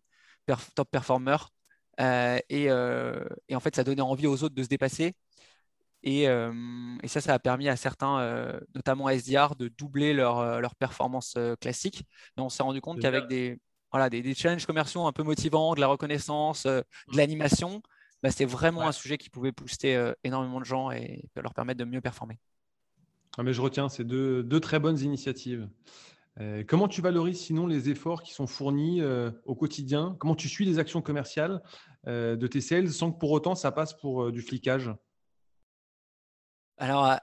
top 0.74 0.90
performers 0.90 1.50
euh, 2.00 2.38
euh, 2.52 3.24
et, 3.48 3.56
en 3.56 3.60
fait, 3.60 3.74
ça 3.74 3.84
donnait 3.84 4.02
envie 4.02 4.26
aux 4.26 4.42
autres 4.42 4.54
de 4.54 4.62
se 4.62 4.68
dépasser. 4.68 5.14
Et, 6.02 6.28
euh, 6.28 6.52
ça, 7.06 7.20
ça 7.20 7.34
a 7.34 7.38
permis 7.38 7.68
à 7.68 7.76
certains, 7.76 8.58
notamment 8.74 9.08
SDR, 9.08 9.56
de 9.56 9.68
doubler 9.68 10.12
leur, 10.12 10.60
leur 10.60 10.74
performance 10.74 11.36
classique. 11.60 12.04
On 12.36 12.48
s'est 12.48 12.62
rendu 12.62 12.80
compte 12.80 13.00
qu'avec 13.00 13.26
des, 13.26 13.58
voilà, 13.90 14.10
des, 14.10 14.34
challenges 14.34 14.66
commerciaux 14.66 15.06
un 15.06 15.12
peu 15.12 15.22
motivants, 15.22 15.74
de 15.74 15.80
la 15.80 15.86
reconnaissance, 15.86 16.66
de 16.66 16.84
l'animation, 17.14 17.82
bah, 18.22 18.30
c'était 18.30 18.44
vraiment 18.44 18.82
un 18.82 18.92
sujet 18.92 19.18
qui 19.18 19.30
pouvait 19.30 19.52
booster 19.52 20.12
énormément 20.24 20.60
de 20.60 20.64
gens 20.64 20.90
et 20.90 21.24
leur 21.36 21.54
permettre 21.54 21.78
de 21.78 21.84
mieux 21.84 22.00
performer. 22.00 22.38
Ah, 23.36 23.44
mais 23.44 23.52
je 23.52 23.60
retiens 23.60 23.88
ces 23.88 24.04
deux, 24.04 24.42
deux 24.42 24.60
très 24.60 24.80
bonnes 24.80 24.98
initiatives. 24.98 25.68
Euh, 26.40 26.62
comment 26.66 26.88
tu 26.88 27.02
valorises 27.02 27.40
sinon 27.40 27.66
les 27.66 27.90
efforts 27.90 28.22
qui 28.22 28.32
sont 28.32 28.46
fournis 28.46 29.00
euh, 29.00 29.30
au 29.44 29.54
quotidien? 29.54 30.16
Comment 30.18 30.34
tu 30.34 30.48
suis 30.48 30.64
les 30.64 30.78
actions 30.78 31.02
commerciales 31.02 31.62
euh, 32.06 32.36
de 32.36 32.46
tes 32.46 32.60
sales 32.60 32.90
sans 32.90 33.12
que 33.12 33.18
pour 33.18 33.32
autant 33.32 33.54
ça 33.54 33.72
passe 33.72 33.94
pour 33.94 34.30
du 34.30 34.40
flicage? 34.40 34.90
Alors, 36.78 37.18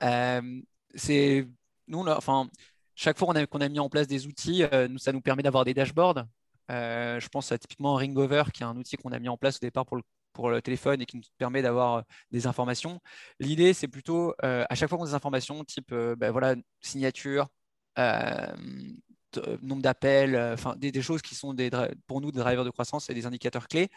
c'est 0.95 1.47
nous, 1.87 2.07
enfin, 2.07 2.49
chaque 2.95 3.17
fois 3.17 3.33
qu'on 3.47 3.61
a, 3.61 3.69
mis 3.69 3.79
en 3.79 3.89
place 3.89 4.07
des 4.07 4.27
outils, 4.27 4.63
ça 4.97 5.11
nous 5.11 5.21
permet 5.21 5.43
d'avoir 5.43 5.65
des 5.65 5.73
dashboards. 5.73 6.25
je 6.69 7.27
pense 7.29 7.51
à 7.51 7.57
typiquement 7.57 7.95
Ringover, 7.95 8.43
qui 8.53 8.63
est 8.63 8.65
un 8.65 8.77
outil 8.77 8.97
qu'on 8.97 9.11
a 9.11 9.19
mis 9.19 9.29
en 9.29 9.37
place 9.37 9.57
au 9.57 9.65
départ 9.65 9.85
pour 9.85 10.49
le, 10.49 10.61
téléphone 10.61 11.01
et 11.01 11.05
qui 11.05 11.17
nous 11.17 11.23
permet 11.37 11.61
d'avoir 11.61 12.03
des 12.31 12.47
informations. 12.47 12.99
L'idée, 13.39 13.73
c'est 13.73 13.87
plutôt 13.87 14.33
à 14.41 14.75
chaque 14.75 14.89
fois 14.89 14.97
qu'on 14.97 15.05
a 15.05 15.07
des 15.07 15.13
informations, 15.13 15.63
type 15.63 15.93
ben 15.93 16.31
voilà, 16.31 16.55
signature, 16.81 17.47
euh, 17.97 19.57
nombre 19.61 19.81
d'appels, 19.81 20.35
euh, 20.35 20.53
enfin 20.53 20.75
des, 20.77 21.01
choses 21.01 21.21
qui 21.21 21.35
sont 21.35 21.53
des, 21.53 21.69
pour 22.07 22.21
nous 22.21 22.31
des 22.31 22.39
drivers 22.39 22.63
de 22.63 22.69
croissance 22.69 23.09
et 23.09 23.13
des 23.13 23.25
indicateurs 23.25 23.67
clés. 23.67 23.89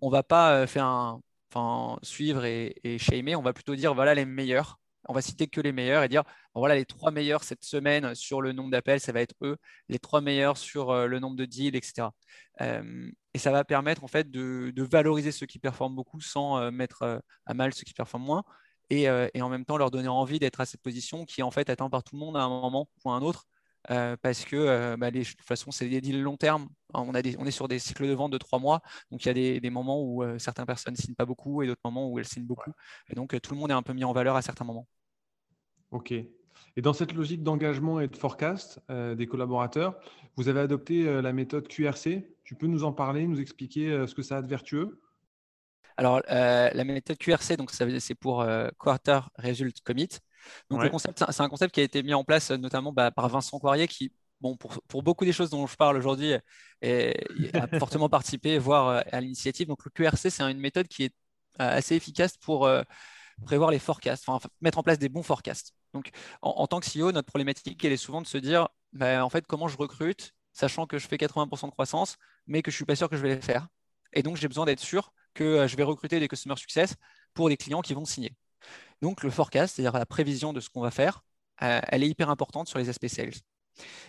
On 0.00 0.08
va 0.08 0.22
pas 0.22 0.54
euh, 0.54 0.66
faire 0.66 1.18
suivre 2.02 2.44
et, 2.44 2.76
et 2.84 2.98
shamer, 2.98 3.36
on 3.36 3.42
va 3.42 3.52
plutôt 3.52 3.74
dire 3.76 3.94
voilà 3.94 4.14
les 4.14 4.24
meilleurs. 4.24 4.78
On 5.08 5.12
va 5.12 5.22
citer 5.22 5.46
que 5.46 5.60
les 5.60 5.72
meilleurs 5.72 6.02
et 6.02 6.08
dire 6.08 6.24
voilà 6.54 6.74
les 6.74 6.84
trois 6.84 7.10
meilleurs 7.10 7.44
cette 7.44 7.64
semaine 7.64 8.14
sur 8.14 8.40
le 8.40 8.52
nombre 8.52 8.70
d'appels, 8.70 9.00
ça 9.00 9.12
va 9.12 9.20
être 9.20 9.34
eux, 9.42 9.56
les 9.88 9.98
trois 9.98 10.20
meilleurs 10.20 10.56
sur 10.56 10.94
le 11.06 11.18
nombre 11.18 11.36
de 11.36 11.44
deals, 11.44 11.76
etc. 11.76 12.08
et 12.60 13.38
ça 13.38 13.50
va 13.52 13.64
permettre 13.64 14.04
en 14.04 14.08
fait 14.08 14.30
de, 14.30 14.72
valoriser 14.76 15.32
ceux 15.32 15.46
qui 15.46 15.58
performent 15.58 15.94
beaucoup 15.94 16.20
sans 16.20 16.70
mettre 16.70 17.22
à 17.46 17.54
mal 17.54 17.74
ceux 17.74 17.84
qui 17.84 17.94
performent 17.94 18.24
moins. 18.24 18.44
et, 18.90 19.08
en 19.08 19.48
même 19.48 19.64
temps 19.64 19.76
leur 19.76 19.90
donner 19.90 20.08
envie 20.08 20.38
d'être 20.38 20.60
à 20.60 20.66
cette 20.66 20.82
position 20.82 21.24
qui 21.24 21.40
est 21.40 21.44
en 21.44 21.50
fait 21.50 21.70
atteinte 21.70 21.90
par 21.90 22.02
tout 22.04 22.16
le 22.16 22.20
monde 22.20 22.36
à 22.36 22.42
un 22.42 22.48
moment 22.48 22.88
ou 23.04 23.10
à 23.10 23.14
un 23.14 23.22
autre. 23.22 23.46
Parce 23.88 24.44
que 24.44 24.96
bah, 24.96 25.10
de 25.10 25.22
toute 25.22 25.42
façon, 25.42 25.70
c'est 25.70 25.88
des 25.88 26.00
deals 26.00 26.22
long 26.22 26.36
terme. 26.36 26.68
On, 26.92 27.14
a 27.14 27.20
on 27.38 27.46
est 27.46 27.50
sur 27.50 27.68
des 27.68 27.78
cycles 27.78 28.06
de 28.06 28.12
vente 28.12 28.32
de 28.32 28.38
trois 28.38 28.58
mois. 28.58 28.80
Donc, 29.10 29.24
il 29.24 29.28
y 29.28 29.56
a 29.56 29.60
des, 29.60 29.70
moments 29.70 30.02
où 30.02 30.24
certaines 30.38 30.66
personnes 30.66 30.94
ne 30.94 30.98
signent 30.98 31.14
pas 31.14 31.26
beaucoup 31.26 31.62
et 31.62 31.66
d'autres 31.66 31.80
moments 31.84 32.08
où 32.08 32.18
elles 32.18 32.26
signent 32.26 32.46
beaucoup. 32.46 32.72
Et 33.08 33.14
donc, 33.14 33.38
tout 33.40 33.54
le 33.54 33.60
monde 33.60 33.70
est 33.70 33.74
un 33.74 33.82
peu 33.82 33.92
mis 33.92 34.04
en 34.04 34.12
valeur 34.12 34.36
à 34.36 34.42
certains 34.42 34.64
moments. 34.64 34.86
OK. 35.90 36.12
Et 36.12 36.82
dans 36.82 36.92
cette 36.92 37.12
logique 37.12 37.42
d'engagement 37.42 38.00
et 38.00 38.08
de 38.08 38.16
forecast 38.16 38.80
des 38.88 39.26
collaborateurs, 39.26 39.98
vous 40.36 40.48
avez 40.48 40.60
adopté 40.60 41.20
la 41.22 41.32
méthode 41.32 41.68
QRC. 41.68 42.28
Tu 42.44 42.54
peux 42.54 42.66
nous 42.66 42.84
en 42.84 42.92
parler, 42.92 43.26
nous 43.26 43.40
expliquer 43.40 44.06
ce 44.06 44.14
que 44.14 44.22
ça 44.22 44.38
a 44.38 44.42
de 44.42 44.48
vertueux? 44.48 45.00
Alors, 45.96 46.22
euh, 46.30 46.70
la 46.72 46.84
méthode 46.84 47.18
QRC, 47.18 47.56
donc 47.56 47.70
c'est 47.70 48.14
pour 48.16 48.40
euh, 48.40 48.68
Quarter 48.80 49.20
Result 49.38 49.80
Commit. 49.84 50.08
Donc, 50.70 50.82
le 50.82 50.90
concept, 50.90 51.24
c'est 51.30 51.42
un 51.42 51.48
concept 51.48 51.74
qui 51.74 51.80
a 51.80 51.84
été 51.84 52.02
mis 52.02 52.14
en 52.14 52.24
place 52.24 52.50
notamment 52.50 52.92
bah, 52.92 53.10
par 53.10 53.28
Vincent 53.28 53.58
Coirier, 53.58 53.88
qui, 53.88 54.12
bon, 54.40 54.56
pour, 54.56 55.02
beaucoup 55.02 55.24
des 55.24 55.32
choses 55.32 55.50
dont 55.50 55.66
je 55.66 55.76
parle 55.76 55.96
aujourd'hui, 55.96 56.34
a 56.82 57.78
fortement 57.78 58.08
participé, 58.08 58.58
voire 58.58 58.88
euh, 58.88 59.00
à 59.12 59.20
l'initiative. 59.20 59.68
Donc, 59.68 59.84
le 59.84 59.90
QRC, 59.90 60.30
c'est 60.30 60.42
une 60.42 60.60
méthode 60.60 60.88
qui 60.88 61.04
est 61.04 61.14
assez 61.58 61.94
efficace 61.94 62.36
pour 62.36 62.68
prévoir 63.44 63.70
les 63.70 63.78
forecasts, 63.78 64.28
enfin, 64.28 64.48
mettre 64.60 64.78
en 64.78 64.82
place 64.82 64.98
des 64.98 65.08
bons 65.08 65.22
forecasts. 65.22 65.72
Donc, 65.92 66.10
en, 66.42 66.66
tant 66.66 66.80
que 66.80 66.86
CEO, 66.86 67.12
notre 67.12 67.26
problématique, 67.26 67.84
elle 67.84 67.92
est 67.92 67.96
souvent 67.96 68.20
de 68.20 68.26
se 68.26 68.38
dire, 68.38 68.68
bah, 68.92 69.24
en 69.24 69.28
fait, 69.28 69.46
comment 69.46 69.68
je 69.68 69.76
recrute, 69.76 70.32
sachant 70.52 70.86
que 70.86 70.98
je 70.98 71.06
fais 71.06 71.16
80% 71.16 71.66
de 71.66 71.70
croissance, 71.70 72.16
mais 72.46 72.62
que 72.62 72.70
je 72.70 72.74
ne 72.74 72.78
suis 72.78 72.84
pas 72.84 72.96
sûr 72.96 73.08
que 73.08 73.16
je 73.16 73.22
vais 73.22 73.34
les 73.36 73.40
faire. 73.40 73.68
Et 74.12 74.22
donc, 74.22 74.36
j'ai 74.36 74.48
besoin 74.48 74.64
d'être 74.64 74.80
sûr 74.80 75.12
que 75.34 75.44
euh, 75.44 75.68
je 75.68 75.76
vais 75.76 75.82
recruter 75.82 76.20
des 76.20 76.28
customer 76.28 76.56
success 76.56 76.94
pour 77.32 77.48
des 77.48 77.56
clients 77.56 77.82
qui 77.82 77.94
vont 77.94 78.04
signer. 78.04 78.34
Donc, 79.04 79.22
le 79.22 79.28
forecast, 79.28 79.76
c'est-à-dire 79.76 79.92
la 79.92 80.06
prévision 80.06 80.54
de 80.54 80.60
ce 80.60 80.70
qu'on 80.70 80.80
va 80.80 80.90
faire, 80.90 81.22
euh, 81.60 81.78
elle 81.88 82.02
est 82.02 82.08
hyper 82.08 82.30
importante 82.30 82.68
sur 82.68 82.78
les 82.78 82.88
aspects 82.88 83.06
sales. 83.06 83.34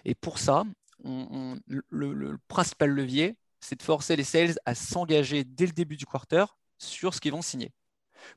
Et 0.06 0.16
pour 0.16 0.40
ça, 0.40 0.64
le, 1.04 2.38
principal 2.48 2.92
levier, 2.92 3.36
c'est 3.60 3.76
de 3.76 3.84
forcer 3.84 4.16
les 4.16 4.24
sales 4.24 4.56
à 4.64 4.74
s'engager 4.74 5.44
dès 5.44 5.66
le 5.66 5.74
début 5.74 5.98
du 5.98 6.06
quarter 6.06 6.46
sur 6.78 7.14
ce 7.14 7.20
qu'ils 7.20 7.34
vont 7.34 7.42
signer. 7.42 7.74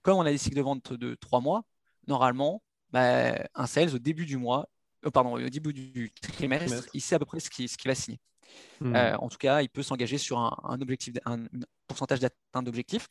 Comme 0.03 0.19
on 0.19 0.23
a 0.23 0.33
des 0.33 0.39
cycles 0.39 0.57
de 0.57 0.63
vente 0.63 0.93
de 0.95 1.15
trois 1.15 1.41
mois, 1.41 1.63
normalement, 2.09 2.61
bah, 2.91 3.35
un 3.55 3.67
sales 3.69 3.95
au 3.95 4.01
début 4.01 4.27
du 4.27 4.37
mois, 4.37 4.69
euh, 5.07 5.13
pardon, 5.13 5.35
au 5.35 5.49
début 5.49 5.73
du 5.73 6.13
trimestre, 6.21 6.89
il 6.93 7.01
sait 7.01 7.15
à 7.15 7.21
peu 7.21 7.25
près 7.25 7.39
ce 7.39 7.51
qu'il 7.51 7.69
va 7.87 7.95
signer. 7.95 8.19
Hmm. 8.81 8.95
Euh, 8.95 9.17
en 9.17 9.29
tout 9.29 9.39
cas, 9.39 9.63
il 9.63 9.69
peut 9.69 9.83
s'engager 9.83 10.19
sur 10.19 10.39
un, 10.39 10.81
objectif, 10.81 11.15
un, 11.25 11.47
pourcentage 11.87 12.21
d'atteinte 12.21 12.65
d'objectif. 12.65 13.09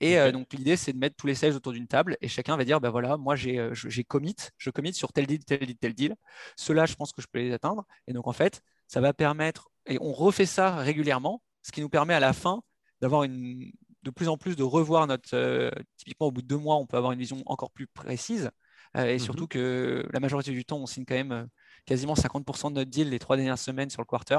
Et 0.00 0.18
euh, 0.18 0.32
donc, 0.32 0.52
l'idée, 0.52 0.76
c'est 0.76 0.92
de 0.92 0.98
mettre 0.98 1.16
tous 1.16 1.26
les 1.26 1.34
sales 1.34 1.54
autour 1.54 1.72
d'une 1.72 1.88
table 1.88 2.16
et 2.20 2.28
chacun 2.28 2.56
va 2.56 2.64
dire, 2.64 2.80
ben 2.80 2.90
voilà, 2.90 3.16
moi, 3.16 3.36
j'ai 3.36 3.58
euh, 3.58 3.72
commit, 4.06 4.36
je 4.56 4.70
commit 4.70 4.94
sur 4.94 5.12
tel 5.12 5.26
deal, 5.26 5.44
tel 5.44 5.60
deal, 5.60 5.76
tel 5.76 5.94
deal. 5.94 6.16
Ceux-là, 6.56 6.86
je 6.86 6.94
pense 6.94 7.12
que 7.12 7.22
je 7.22 7.26
peux 7.30 7.38
les 7.38 7.52
atteindre. 7.52 7.84
Et 8.06 8.12
donc, 8.12 8.26
en 8.26 8.32
fait, 8.32 8.62
ça 8.86 9.00
va 9.00 9.12
permettre, 9.12 9.68
et 9.86 9.98
on 10.00 10.12
refait 10.12 10.46
ça 10.46 10.76
régulièrement, 10.76 11.42
ce 11.62 11.72
qui 11.72 11.80
nous 11.80 11.88
permet 11.88 12.14
à 12.14 12.20
la 12.20 12.32
fin 12.32 12.62
d'avoir 13.00 13.24
une 13.24 13.70
de 14.04 14.10
plus 14.10 14.28
en 14.28 14.38
plus 14.38 14.54
de 14.56 14.62
revoir 14.62 15.06
notre. 15.06 15.72
typiquement, 15.96 16.28
au 16.28 16.30
bout 16.30 16.42
de 16.42 16.46
deux 16.46 16.56
mois, 16.56 16.76
on 16.76 16.86
peut 16.86 16.96
avoir 16.96 17.12
une 17.12 17.18
vision 17.18 17.42
encore 17.46 17.70
plus 17.72 17.86
précise. 17.88 18.50
et 18.94 19.14
mhm. 19.14 19.18
surtout 19.18 19.48
que 19.48 20.06
la 20.12 20.20
majorité 20.20 20.52
du 20.52 20.64
temps, 20.64 20.78
on 20.78 20.86
signe 20.86 21.04
quand 21.04 21.16
même 21.16 21.48
quasiment 21.84 22.14
50% 22.14 22.70
de 22.70 22.74
notre 22.74 22.90
deal 22.90 23.10
les 23.10 23.18
trois 23.18 23.36
dernières 23.36 23.58
semaines 23.58 23.90
sur 23.90 24.02
le 24.02 24.06
quarter 24.06 24.38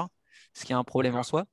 ce 0.52 0.64
qui 0.64 0.72
est 0.72 0.76
un 0.76 0.84
problème 0.84 1.16
en 1.16 1.22
soi. 1.22 1.46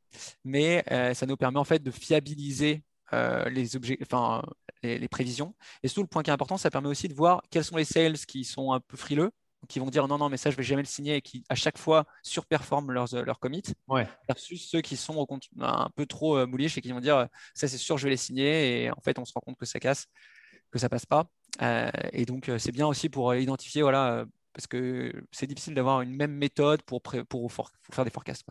Mais 0.44 0.84
euh, 0.92 1.14
ça 1.14 1.26
nous 1.26 1.38
permet 1.38 1.60
en 1.60 1.64
fait 1.64 1.84
de 1.84 1.92
fiabiliser 1.92 2.84
euh, 3.14 3.48
les, 3.50 3.76
objets, 3.76 3.98
enfin, 4.02 4.44
les, 4.84 5.08
prévisions. 5.08 5.56
Et 5.82 5.88
surtout, 5.88 6.02
le 6.02 6.08
point 6.08 6.24
qui 6.24 6.30
est 6.30 6.34
important, 6.34 6.58
ça 6.58 6.70
permet 6.70 6.90
aussi 6.90 7.08
de 7.08 7.14
voir 7.14 7.42
quels 7.50 7.64
sont 7.64 7.78
les 7.78 7.86
sales 7.86 8.18
qui 8.18 8.44
sont 8.44 8.74
un 8.74 8.82
peu 8.82 8.98
frileux, 8.98 9.32
qui 9.70 9.80
vont 9.80 9.90
dire 9.90 10.08
non, 10.08 10.18
non, 10.18 10.28
mais 10.28 10.36
ça, 10.36 10.52
je 10.52 10.58
vais 10.58 10.64
jamais 10.64 10.82
le 10.82 10.88
signer 10.88 11.16
et 11.16 11.22
qui, 11.22 11.44
à 11.48 11.56
chaque 11.56 11.78
fois, 11.78 12.06
surperforment 12.22 12.92
leurs, 12.92 13.16
leurs 13.24 13.40
commits, 13.40 13.64
ouais. 13.88 14.08
versus 14.28 14.70
ceux 14.70 14.82
qui 14.82 14.98
sont 14.98 15.16
au 15.16 15.28
un 15.62 15.90
peu 15.96 16.06
trop 16.06 16.38
euh, 16.38 16.48
et 16.58 16.82
qui 16.82 16.92
vont 16.92 17.00
dire 17.00 17.28
ça, 17.54 17.68
c'est 17.68 17.78
sûr, 17.78 17.98
je 17.98 18.04
vais 18.04 18.10
les 18.10 18.18
signer. 18.18 18.84
Et 18.84 18.92
en 18.92 19.00
fait, 19.02 19.18
on 19.20 19.26
se 19.26 19.32
rend 19.34 19.42
compte 19.42 19.58
que 19.58 19.66
ça 19.66 19.80
casse, 19.80 20.08
que 20.70 20.80
ça 20.80 20.90
passe 20.90 21.06
pas. 21.06 21.28
Euh, 21.62 21.90
et 22.12 22.26
donc, 22.26 22.52
c'est 22.58 22.74
bien 22.74 22.88
aussi 22.88 23.08
pour 23.08 23.34
identifier, 23.34 23.84
voilà, 23.84 24.26
parce 24.52 24.68
que 24.68 25.14
c'est 25.32 25.48
difficile 25.48 25.76
d'avoir 25.76 26.02
une 26.02 26.14
même 26.14 26.34
méthode 26.34 26.82
pour, 26.82 27.02
pour, 27.02 27.52
faire 27.92 28.04
des 28.04 28.12
forecasts. 28.12 28.44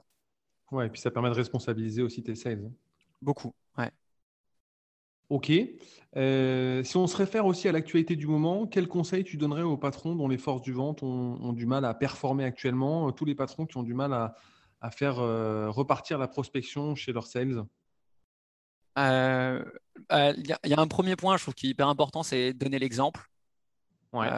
Ouais, 0.72 0.86
et 0.86 0.90
puis 0.90 1.00
ça 1.00 1.10
permet 1.10 1.30
de 1.30 1.34
responsabiliser 1.34 2.02
aussi 2.02 2.22
tes 2.22 2.34
sales. 2.34 2.64
Hein. 2.66 2.72
Beaucoup, 3.22 3.54
ouais. 3.78 3.90
Ok. 5.28 5.52
Euh, 6.16 6.84
si 6.84 6.96
on 6.96 7.06
se 7.06 7.16
réfère 7.16 7.46
aussi 7.46 7.68
à 7.68 7.72
l'actualité 7.72 8.14
du 8.14 8.26
moment, 8.26 8.66
quel 8.66 8.86
conseil 8.86 9.24
tu 9.24 9.36
donnerais 9.36 9.62
aux 9.62 9.76
patrons 9.76 10.14
dont 10.14 10.28
les 10.28 10.38
forces 10.38 10.62
du 10.62 10.72
vente 10.72 11.02
ont, 11.02 11.52
du 11.52 11.66
mal 11.66 11.84
à 11.84 11.94
performer 11.94 12.44
actuellement, 12.44 13.08
euh, 13.08 13.10
tous 13.10 13.24
les 13.24 13.34
patrons 13.34 13.66
qui 13.66 13.76
ont 13.76 13.82
du 13.82 13.94
mal 13.94 14.12
à, 14.12 14.34
faire 14.92 15.18
euh, 15.18 15.68
repartir 15.68 16.16
la 16.16 16.28
prospection 16.28 16.94
chez 16.94 17.12
leurs 17.12 17.26
sales? 17.26 17.64
Il 18.96 20.56
y, 20.64 20.74
a 20.74 20.80
un 20.80 20.86
premier 20.86 21.16
point, 21.16 21.36
je 21.36 21.42
trouve, 21.42 21.54
qui 21.54 21.66
est 21.66 21.70
hyper 21.70 21.88
important, 21.88 22.22
c'est 22.22 22.52
donner 22.52 22.78
l'exemple. 22.78 23.28
Ouais. 24.12 24.28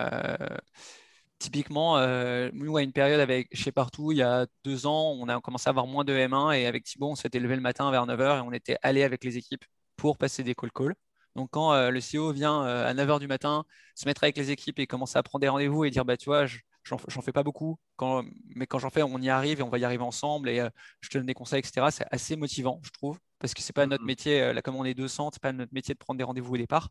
Typiquement, 1.38 1.98
euh, 1.98 2.51
nous, 2.53 2.77
à 2.77 2.83
une 2.83 2.92
période 2.92 3.20
avec 3.20 3.48
chez 3.55 3.70
Partout, 3.70 4.11
il 4.11 4.18
y 4.18 4.22
a 4.22 4.46
deux 4.64 4.87
ans, 4.87 5.12
on 5.12 5.29
a 5.29 5.40
commencé 5.40 5.68
à 5.68 5.70
avoir 5.70 5.87
moins 5.87 6.05
de 6.05 6.12
M1 6.12 6.53
et 6.59 6.66
avec 6.66 6.85
Thibaut, 6.85 7.11
on 7.11 7.14
s'était 7.14 7.38
levé 7.38 7.55
le 7.55 7.61
matin 7.61 7.88
vers 7.92 8.07
9h 8.07 8.38
et 8.38 8.40
on 8.40 8.53
était 8.53 8.77
allé 8.83 9.05
avec 9.05 9.22
les 9.22 9.37
équipes 9.37 9.64
pour 9.96 10.18
passer 10.18 10.42
des 10.42 10.57
call 10.57 10.72
calls. 10.72 10.94
Donc, 11.37 11.51
quand 11.53 11.72
euh, 11.72 11.90
le 11.90 12.01
CEO 12.01 12.33
vient 12.33 12.64
euh, 12.66 12.90
à 12.90 12.92
9h 12.92 13.20
du 13.20 13.29
matin 13.29 13.64
se 13.94 14.07
mettre 14.07 14.24
avec 14.24 14.37
les 14.37 14.51
équipes 14.51 14.81
et 14.81 14.88
commencer 14.88 15.16
à 15.16 15.22
prendre 15.22 15.40
des 15.40 15.48
rendez-vous 15.48 15.85
et 15.85 15.90
dire 15.90 16.05
bah, 16.05 16.16
Tu 16.16 16.24
vois, 16.24 16.46
j'en 16.85 17.22
fais 17.22 17.33
pas 17.33 17.44
beaucoup, 17.44 17.79
quand, 17.94 18.24
mais 18.57 18.66
quand 18.66 18.81
j'en 18.81 18.90
fais, 18.90 19.05
on 19.05 19.18
y 19.18 19.31
arrive 19.31 19.61
et 19.61 19.62
on 19.62 19.68
va 19.68 19.79
y 19.79 19.85
arriver 19.85 20.03
ensemble 20.03 20.48
et 20.48 20.66
je 21.01 21.09
te 21.09 21.18
donne 21.18 21.27
des 21.27 21.35
conseils, 21.35 21.61
etc. 21.61 21.87
C'est 21.92 22.07
assez 22.11 22.35
motivant, 22.35 22.81
je 22.83 22.90
trouve, 22.90 23.20
parce 23.38 23.55
que 23.55 23.62
c'est 23.62 23.72
pas 23.72 23.87
notre 23.87 24.03
mmh. 24.03 24.07
métier, 24.07 24.53
là, 24.53 24.62
comme 24.62 24.74
on 24.74 24.85
est 24.85 24.94
200, 24.94 25.31
c'est 25.33 25.42
pas 25.42 25.53
notre 25.53 25.72
métier 25.72 25.94
de 25.94 25.98
prendre 25.98 26.18
des 26.18 26.24
rendez-vous 26.24 26.55
au 26.55 26.57
départ. 26.57 26.88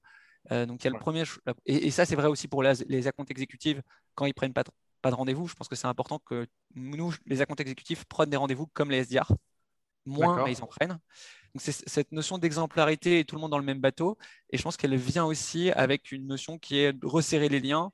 Euh, 0.52 0.66
donc, 0.66 0.84
il 0.84 0.86
y 0.86 0.88
a 0.88 0.92
le 0.92 1.00
premier. 1.00 1.24
Et, 1.66 1.92
ça, 1.92 2.06
c'est 2.06 2.16
vrai 2.16 2.28
aussi 2.28 2.48
pour 2.48 2.64
les, 2.64 2.74
les 2.88 3.08
accounts 3.08 3.26
exécutifs 3.26 3.80
quand 4.16 4.26
ils 4.26 4.34
prennent 4.34 4.54
pas 4.54 4.64
de, 4.64 4.72
pas 5.02 5.10
de 5.10 5.16
rendez-vous. 5.16 5.48
Je 5.48 5.56
pense 5.56 5.68
que 5.68 5.76
c'est 5.76 5.88
important 5.88 6.20
que 6.20 6.48
nous, 6.76 7.14
les 7.26 7.42
accounts 7.42 7.56
exécutifs, 7.56 8.06
prennent 8.06 8.30
des 8.30 8.38
rendez-vous 8.38 8.68
comme 8.68 8.92
les 8.92 9.04
SDR. 9.04 9.32
Moins, 10.06 10.46
mais 10.46 10.54
ils 10.54 10.64
en 10.64 10.68
prennent. 10.68 11.00
Donc, 11.54 11.58
c'est 11.58 11.88
cette 11.90 12.14
notion 12.14 12.38
d'exemplarité 12.38 13.20
et 13.20 13.26
tout 13.26 13.36
le 13.36 13.42
monde 13.42 13.52
dans 13.52 13.58
le 13.58 13.66
même 13.66 13.82
bateau. 13.82 14.18
Et 14.52 14.58
je 14.58 14.64
pense 14.64 14.78
qu'elle 14.78 14.96
vient 14.96 15.26
aussi 15.26 15.72
avec 15.72 16.12
une 16.12 16.28
notion 16.28 16.58
qui 16.58 16.80
est 16.80 16.94
de 16.94 17.06
resserrer 17.06 17.50
les 17.50 17.60
liens, 17.60 17.92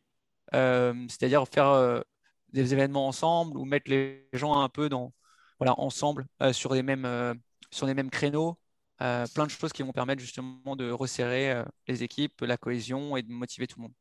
euh, 0.53 0.93
c'est-à-dire 1.09 1.47
faire 1.47 1.69
euh, 1.69 2.01
des 2.49 2.73
événements 2.73 3.07
ensemble 3.07 3.57
ou 3.57 3.65
mettre 3.65 3.89
les 3.89 4.29
gens 4.33 4.59
un 4.59 4.69
peu 4.69 4.89
dans, 4.89 5.11
voilà, 5.57 5.73
ensemble 5.79 6.27
sur, 6.51 6.75
les 6.75 6.83
mêmes, 6.83 7.35
sur 7.71 7.87
les 7.87 7.95
mêmes 7.95 8.11
créneaux 8.11 8.59
euh, 9.01 9.25
plein 9.33 9.45
de 9.45 9.51
choses 9.51 9.73
qui 9.73 9.83
vont 9.83 9.91
permettre 9.91 10.21
justement 10.21 10.75
de 10.75 10.91
resserrer 10.91 11.51
euh, 11.51 11.63
les 11.87 12.03
équipes, 12.03 12.41
la 12.41 12.57
cohésion 12.57 13.17
et 13.17 13.23
de 13.23 13.31
motiver 13.31 13.67
tout 13.67 13.79
le 13.79 13.83
monde. 13.83 13.93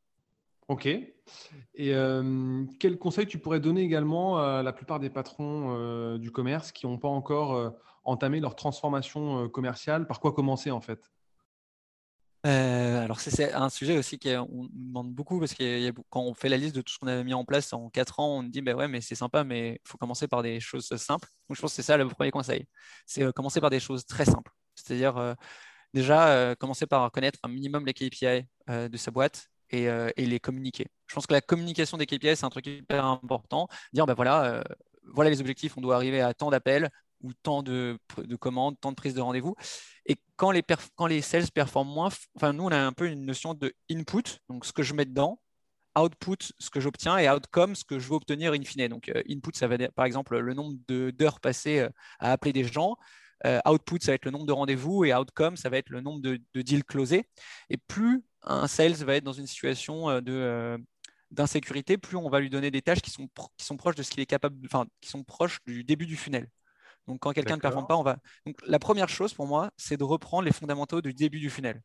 Ok. 0.68 0.86
Et 0.86 1.12
euh, 1.80 2.64
quel 2.78 2.98
conseil 2.98 3.26
tu 3.26 3.38
pourrais 3.38 3.60
donner 3.60 3.82
également 3.82 4.38
à 4.38 4.62
la 4.62 4.72
plupart 4.72 5.00
des 5.00 5.10
patrons 5.10 6.16
du 6.16 6.30
commerce 6.30 6.72
qui 6.72 6.86
n'ont 6.86 6.98
pas 6.98 7.08
encore 7.08 7.74
entamé 8.04 8.40
leur 8.40 8.54
transformation 8.54 9.48
commerciale? 9.48 10.06
Par 10.06 10.20
quoi 10.20 10.32
commencer 10.32 10.70
en 10.70 10.80
fait? 10.80 11.10
Alors 12.44 13.20
c'est 13.20 13.52
un 13.52 13.68
sujet 13.68 13.98
aussi 13.98 14.18
qu'on 14.18 14.68
demande 14.72 15.12
beaucoup 15.12 15.38
parce 15.40 15.52
que 15.52 15.90
quand 16.10 16.22
on 16.22 16.32
fait 16.32 16.48
la 16.48 16.56
liste 16.56 16.74
de 16.74 16.80
tout 16.80 16.92
ce 16.92 16.98
qu'on 16.98 17.08
avait 17.08 17.24
mis 17.24 17.34
en 17.34 17.44
place 17.44 17.72
en 17.72 17.90
quatre 17.90 18.20
ans, 18.20 18.38
on 18.38 18.42
dit 18.42 18.62
bah 18.62 18.74
ouais 18.74 18.88
mais 18.88 19.00
c'est 19.00 19.14
sympa 19.14 19.44
mais 19.44 19.80
il 19.84 19.88
faut 19.88 19.98
commencer 19.98 20.26
par 20.28 20.42
des 20.42 20.58
choses 20.60 20.88
simples. 20.96 21.28
Donc 21.48 21.56
je 21.56 21.60
pense 21.60 21.72
que 21.72 21.76
c'est 21.76 21.82
ça 21.82 21.96
le 21.96 22.08
premier 22.08 22.30
conseil, 22.30 22.66
c'est 23.04 23.30
commencer 23.32 23.60
par 23.60 23.70
des 23.70 23.80
choses 23.80 24.06
très 24.06 24.24
simples. 24.24 24.52
C'est-à-dire 24.74 25.16
euh, 25.16 25.34
déjà 25.94 26.28
euh, 26.28 26.54
commencer 26.54 26.86
par 26.86 27.10
connaître 27.12 27.38
un 27.42 27.48
minimum 27.48 27.86
les 27.86 27.94
KPI 27.94 28.46
euh, 28.70 28.88
de 28.88 28.96
sa 28.96 29.10
boîte 29.10 29.48
et, 29.70 29.88
les 30.18 30.38
communiquer. 30.38 30.86
Je 31.06 31.14
pense 31.14 31.26
que 31.26 31.32
la 31.32 31.40
communication 31.40 31.96
des 31.96 32.04
KPI, 32.04 32.36
c'est 32.36 32.44
un 32.44 32.50
truc 32.50 32.66
hyper 32.66 33.06
important. 33.06 33.68
Dire, 33.94 34.04
voilà, 34.14 34.62
voilà 35.14 35.30
les 35.30 35.40
objectifs, 35.40 35.78
on 35.78 35.80
doit 35.80 35.96
arriver 35.96 36.20
à 36.20 36.34
tant 36.34 36.50
d'appels 36.50 36.90
ou 37.22 37.32
tant 37.32 37.62
de, 37.62 37.98
commandes, 38.38 38.78
tant 38.82 38.90
de 38.90 38.96
prises 38.96 39.14
de 39.14 39.22
rendez-vous. 39.22 39.54
Et 40.04 40.16
quand 40.36 40.50
les, 40.50 40.62
quand 40.94 41.06
les 41.06 41.22
sales 41.22 41.50
performent 41.54 41.88
moins, 41.88 42.10
enfin, 42.36 42.52
nous, 42.52 42.64
on 42.64 42.68
a 42.70 42.76
un 42.76 42.92
peu 42.92 43.06
une 43.06 43.24
notion 43.24 43.54
de 43.54 43.72
input, 43.90 44.40
donc 44.50 44.66
ce 44.66 44.74
que 44.74 44.82
je 44.82 44.92
mets 44.92 45.06
dedans, 45.06 45.40
output, 45.96 46.52
ce 46.58 46.68
que 46.68 46.80
j'obtiens, 46.80 47.16
et 47.16 47.30
outcome, 47.30 47.74
ce 47.74 47.84
que 47.84 47.98
je 47.98 48.08
veux 48.08 48.16
obtenir 48.16 48.52
in 48.52 48.64
fine. 48.64 48.88
Donc, 48.88 49.10
input, 49.26 49.52
ça 49.54 49.68
va 49.68 49.76
être 49.76 49.94
par 49.94 50.04
exemple 50.04 50.38
le 50.38 50.52
nombre 50.52 50.76
d'heures 50.86 51.40
passées 51.40 51.88
à 52.18 52.32
appeler 52.32 52.52
des 52.52 52.64
gens. 52.64 52.98
Euh, 53.46 53.60
output, 53.66 53.98
ça 54.00 54.12
va 54.12 54.14
être 54.14 54.24
le 54.24 54.30
nombre 54.30 54.46
de 54.46 54.52
rendez-vous 54.52 55.04
et 55.04 55.14
outcome, 55.14 55.56
ça 55.56 55.68
va 55.68 55.78
être 55.78 55.90
le 55.90 56.00
nombre 56.00 56.20
de, 56.20 56.40
deals 56.54 56.84
closés. 56.84 57.28
Et 57.70 57.76
plus 57.76 58.24
un 58.42 58.66
sales 58.68 58.94
va 58.94 59.16
être 59.16 59.24
dans 59.24 59.32
une 59.32 59.46
situation 59.46 60.10
euh, 60.10 60.20
de 60.20 60.32
euh, 60.32 60.78
d'insécurité, 61.30 61.96
plus 61.96 62.16
on 62.16 62.28
va 62.28 62.40
lui 62.40 62.50
donner 62.50 62.70
des 62.70 62.82
tâches 62.82 63.00
qui 63.00 63.10
sont, 63.10 63.26
qui 63.56 63.64
sont 63.64 63.76
proches 63.76 63.94
de 63.94 64.02
ce 64.02 64.10
qu'il 64.10 64.20
est 64.20 64.26
capable, 64.26 64.56
enfin, 64.66 64.86
qui 65.00 65.08
sont 65.08 65.24
proches 65.24 65.60
du 65.66 65.82
début 65.82 66.06
du 66.06 66.16
funnel. 66.16 66.48
Donc, 67.06 67.20
quand 67.20 67.32
quelqu'un 67.32 67.56
ne 67.56 67.60
performe 67.60 67.86
pas, 67.86 67.96
on 67.96 68.02
va. 68.02 68.18
Donc, 68.46 68.56
la 68.66 68.78
première 68.78 69.08
chose 69.08 69.32
pour 69.32 69.46
moi, 69.46 69.70
c'est 69.76 69.96
de 69.96 70.04
reprendre 70.04 70.44
les 70.44 70.52
fondamentaux 70.52 71.00
du 71.00 71.14
début 71.14 71.40
du 71.40 71.50
funnel. 71.50 71.82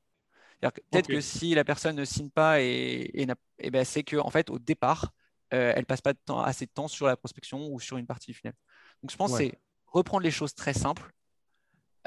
Peut-être 0.60 1.08
que 1.08 1.22
si 1.22 1.54
la 1.56 1.64
personne 1.64 1.96
ne 1.96 2.06
signe 2.06 2.30
pas, 2.30 2.62
et, 2.62 3.26
et, 3.60 3.72
ben, 3.72 3.86
c'est 3.86 4.04
qu'en 4.04 4.26
en 4.26 4.30
fait, 4.30 4.50
au 4.50 4.60
départ, 4.60 5.12
euh, 5.54 5.72
elle 5.76 5.86
passe 5.86 6.02
pas 6.02 6.14
de 6.14 6.20
temps, 6.24 6.42
assez 6.42 6.66
de 6.66 6.72
temps 6.72 6.88
sur 6.88 7.08
la 7.08 7.16
prospection 7.16 7.68
ou 7.72 7.80
sur 7.80 7.98
une 7.98 8.06
partie 8.06 8.32
du 8.32 8.38
funnel. 8.38 8.54
Donc, 9.02 9.12
je 9.12 9.16
pense 9.16 9.32
que 9.32 9.38
c'est 9.38 9.60
reprendre 9.86 10.24
les 10.24 10.32
choses 10.32 10.54
très 10.54 10.74
simples, 10.74 11.12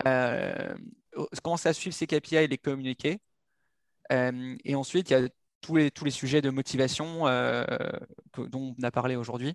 euh, 0.06 0.74
commencer 1.42 1.68
à 1.68 1.72
suivre 1.72 1.94
ses 1.94 2.06
KPI 2.06 2.36
et 2.36 2.46
les 2.46 2.58
communiquer. 2.58 3.20
Euh, 4.12 4.56
et 4.64 4.74
ensuite, 4.74 5.10
il 5.10 5.12
y 5.12 5.16
a 5.16 5.28
tous 5.60 5.76
les, 5.76 5.90
tous 5.90 6.04
les 6.04 6.10
sujets 6.10 6.40
de 6.40 6.50
motivation 6.50 7.26
euh, 7.26 7.64
dont 8.36 8.74
on 8.78 8.82
a 8.82 8.90
parlé 8.90 9.16
aujourd'hui, 9.16 9.54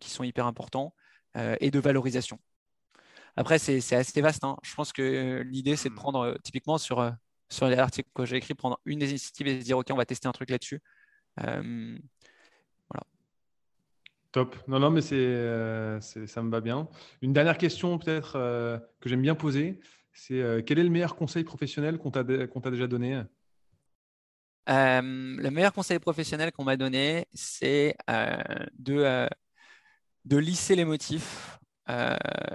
qui 0.00 0.08
sont 0.08 0.24
hyper 0.24 0.46
importants, 0.46 0.94
et 1.60 1.70
de 1.70 1.78
valorisation. 1.78 2.38
Après, 3.36 3.58
c'est 3.58 3.94
assez 3.94 4.20
vaste. 4.22 4.42
Hein. 4.44 4.56
Je 4.62 4.74
pense 4.74 4.92
que 4.92 5.42
l'idée, 5.46 5.76
c'est 5.76 5.90
de 5.90 5.94
prendre, 5.94 6.38
typiquement 6.42 6.78
sur, 6.78 7.12
sur 7.50 7.68
l'article 7.68 8.08
que 8.14 8.24
j'ai 8.24 8.36
écrit, 8.36 8.54
prendre 8.54 8.80
une 8.86 9.00
des 9.00 9.10
initiatives 9.10 9.46
et 9.48 9.60
se 9.60 9.64
dire, 9.66 9.76
OK, 9.76 9.88
on 9.90 9.96
va 9.96 10.06
tester 10.06 10.28
un 10.28 10.32
truc 10.32 10.48
là-dessus. 10.48 10.80
Top. 14.36 14.54
Non, 14.68 14.78
non, 14.78 14.90
mais 14.90 15.00
euh, 15.12 15.98
c'est, 16.02 16.26
ça 16.26 16.42
me 16.42 16.50
va 16.50 16.60
bien. 16.60 16.88
Une 17.22 17.32
dernière 17.32 17.56
question 17.56 17.96
peut-être 17.96 18.36
euh, 18.36 18.76
que 19.00 19.08
j'aime 19.08 19.22
bien 19.22 19.34
poser, 19.34 19.80
c'est 20.12 20.42
euh, 20.42 20.60
quel 20.60 20.78
est 20.78 20.82
le 20.82 20.90
meilleur 20.90 21.16
conseil 21.16 21.42
professionnel 21.42 21.96
qu'on 21.96 22.10
t'a, 22.10 22.22
déjà 22.22 22.86
donné? 22.86 23.22
Le 24.66 25.48
meilleur 25.48 25.72
conseil 25.72 25.98
professionnel 26.00 26.52
qu'on 26.52 26.64
m'a 26.64 26.76
donné, 26.76 27.24
c'est 27.32 27.96
de, 28.78 29.26
lisser 30.26 30.76
les 30.76 30.84
motifs 30.84 31.58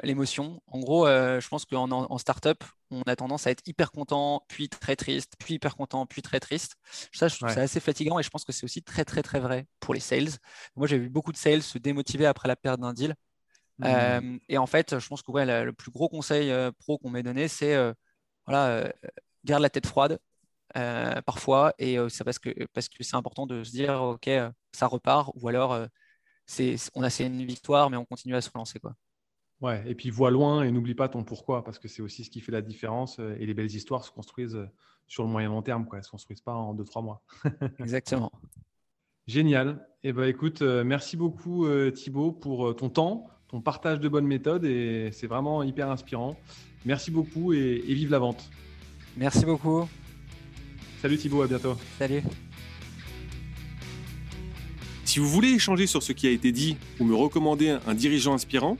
l'émotion. 0.03 0.61
En 0.67 0.81
gros, 0.81 1.07
je 1.07 1.47
pense 1.47 1.65
qu'en 1.65 1.89
en, 1.89 2.17
startup, 2.19 2.63
on 2.91 3.01
a 3.03 3.15
tendance 3.15 3.47
à 3.47 3.51
être 3.51 3.65
hyper 3.67 3.91
content, 3.91 4.43
puis 4.47 4.69
très 4.69 4.95
triste, 4.95 5.33
puis 5.39 5.55
hyper 5.55 5.75
content, 5.75 6.05
puis 6.05 6.21
très 6.21 6.39
triste. 6.39 6.75
Ça, 7.13 7.27
je 7.27 7.37
trouve 7.37 7.49
ça 7.49 7.61
assez 7.61 7.79
fatigant 7.79 8.19
et 8.19 8.23
je 8.23 8.29
pense 8.29 8.43
que 8.43 8.51
c'est 8.51 8.65
aussi 8.65 8.83
très, 8.83 9.05
très, 9.05 9.23
très 9.23 9.39
vrai 9.39 9.65
pour 9.79 9.93
les 9.93 9.99
sales. 9.99 10.29
Moi, 10.75 10.87
j'ai 10.87 10.97
vu 10.97 11.09
beaucoup 11.09 11.31
de 11.31 11.37
sales 11.37 11.63
se 11.63 11.77
démotiver 11.77 12.25
après 12.25 12.47
la 12.47 12.55
perte 12.55 12.79
d'un 12.79 12.93
deal. 12.93 13.15
Mmh. 13.79 13.85
Euh, 13.85 14.37
et 14.49 14.57
en 14.57 14.67
fait, 14.67 14.99
je 14.99 15.07
pense 15.07 15.21
que 15.21 15.31
le 15.31 15.73
plus 15.73 15.91
gros 15.91 16.09
conseil 16.09 16.51
pro 16.79 16.97
qu'on 16.97 17.09
m'ait 17.09 17.23
donné, 17.23 17.47
c'est 17.47 17.75
voilà, 18.45 18.91
garde 19.45 19.61
la 19.61 19.69
tête 19.69 19.87
froide 19.87 20.19
parfois. 20.73 21.73
Et 21.79 21.97
c'est 22.09 22.23
parce 22.23 22.39
que 22.39 22.49
parce 22.73 22.89
que 22.89 23.03
c'est 23.03 23.15
important 23.15 23.47
de 23.47 23.63
se 23.63 23.71
dire, 23.71 24.01
OK, 24.01 24.29
ça 24.73 24.87
repart, 24.87 25.31
ou 25.35 25.47
alors 25.47 25.87
c'est, 26.45 26.75
on 26.95 27.03
a 27.03 27.09
c'est 27.09 27.25
une 27.25 27.45
victoire, 27.45 27.89
mais 27.89 27.97
on 27.97 28.05
continue 28.05 28.35
à 28.35 28.41
se 28.41 28.49
relancer. 28.49 28.79
Quoi. 28.79 28.93
Ouais, 29.61 29.83
et 29.85 29.93
puis 29.93 30.09
vois 30.09 30.31
loin 30.31 30.63
et 30.63 30.71
n'oublie 30.71 30.95
pas 30.95 31.07
ton 31.07 31.23
pourquoi, 31.23 31.63
parce 31.63 31.77
que 31.77 31.87
c'est 31.87 32.01
aussi 32.01 32.23
ce 32.23 32.31
qui 32.31 32.41
fait 32.41 32.51
la 32.51 32.63
différence. 32.63 33.19
Euh, 33.19 33.35
et 33.39 33.45
les 33.45 33.53
belles 33.53 33.73
histoires 33.73 34.03
se 34.03 34.11
construisent 34.11 34.55
euh, 34.55 34.65
sur 35.07 35.23
le 35.23 35.29
moyen 35.29 35.49
long 35.49 35.61
terme, 35.61 35.85
quoi. 35.85 35.97
elles 35.97 36.01
ne 36.01 36.05
se 36.05 36.11
construisent 36.11 36.41
pas 36.41 36.53
en 36.53 36.73
2-3 36.73 37.03
mois. 37.03 37.23
Exactement. 37.79 38.31
Génial. 39.27 39.87
Et 40.03 40.09
eh 40.09 40.13
ben, 40.13 40.23
écoute, 40.23 40.63
euh, 40.63 40.83
merci 40.83 41.15
beaucoup 41.15 41.67
Thibaut 41.91 42.31
pour 42.31 42.75
ton 42.75 42.89
temps, 42.89 43.27
ton 43.49 43.61
partage 43.61 43.99
de 43.99 44.09
bonnes 44.09 44.25
méthodes, 44.25 44.65
et 44.65 45.11
c'est 45.11 45.27
vraiment 45.27 45.61
hyper 45.61 45.91
inspirant. 45.91 46.37
Merci 46.85 47.11
beaucoup 47.11 47.53
et, 47.53 47.83
et 47.87 47.93
vive 47.93 48.09
la 48.09 48.17
vente. 48.17 48.49
Merci 49.15 49.45
beaucoup. 49.45 49.87
Salut 51.01 51.17
Thibaut, 51.17 51.43
à 51.43 51.47
bientôt. 51.47 51.75
Salut. 51.99 52.23
Si 55.05 55.19
vous 55.19 55.27
voulez 55.27 55.49
échanger 55.49 55.85
sur 55.85 56.01
ce 56.01 56.13
qui 56.13 56.25
a 56.25 56.31
été 56.31 56.51
dit 56.51 56.77
ou 56.99 57.03
me 57.03 57.13
recommander 57.13 57.77
un 57.85 57.93
dirigeant 57.93 58.33
inspirant, 58.33 58.77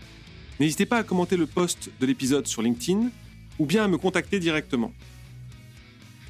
N'hésitez 0.61 0.85
pas 0.85 0.97
à 0.97 1.03
commenter 1.03 1.37
le 1.37 1.47
post 1.47 1.89
de 1.99 2.05
l'épisode 2.05 2.45
sur 2.45 2.61
LinkedIn 2.61 3.09
ou 3.57 3.65
bien 3.65 3.83
à 3.83 3.87
me 3.87 3.97
contacter 3.97 4.39
directement. 4.39 4.93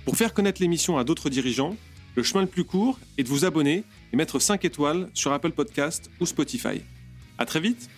Pour 0.06 0.16
faire 0.16 0.34
connaître 0.34 0.62
l'émission 0.62 0.98
à 0.98 1.04
d'autres 1.04 1.30
dirigeants, 1.30 1.76
le 2.16 2.24
chemin 2.24 2.40
le 2.40 2.48
plus 2.48 2.64
court 2.64 2.98
est 3.18 3.24
de 3.24 3.28
vous 3.28 3.44
abonner 3.44 3.84
et 4.14 4.16
mettre 4.16 4.40
5 4.40 4.64
étoiles 4.64 5.10
sur 5.14 5.34
Apple 5.34 5.52
Podcast 5.52 6.10
ou 6.22 6.26
Spotify. 6.26 6.80
À 7.38 7.46
très 7.46 7.60
vite 7.60 7.90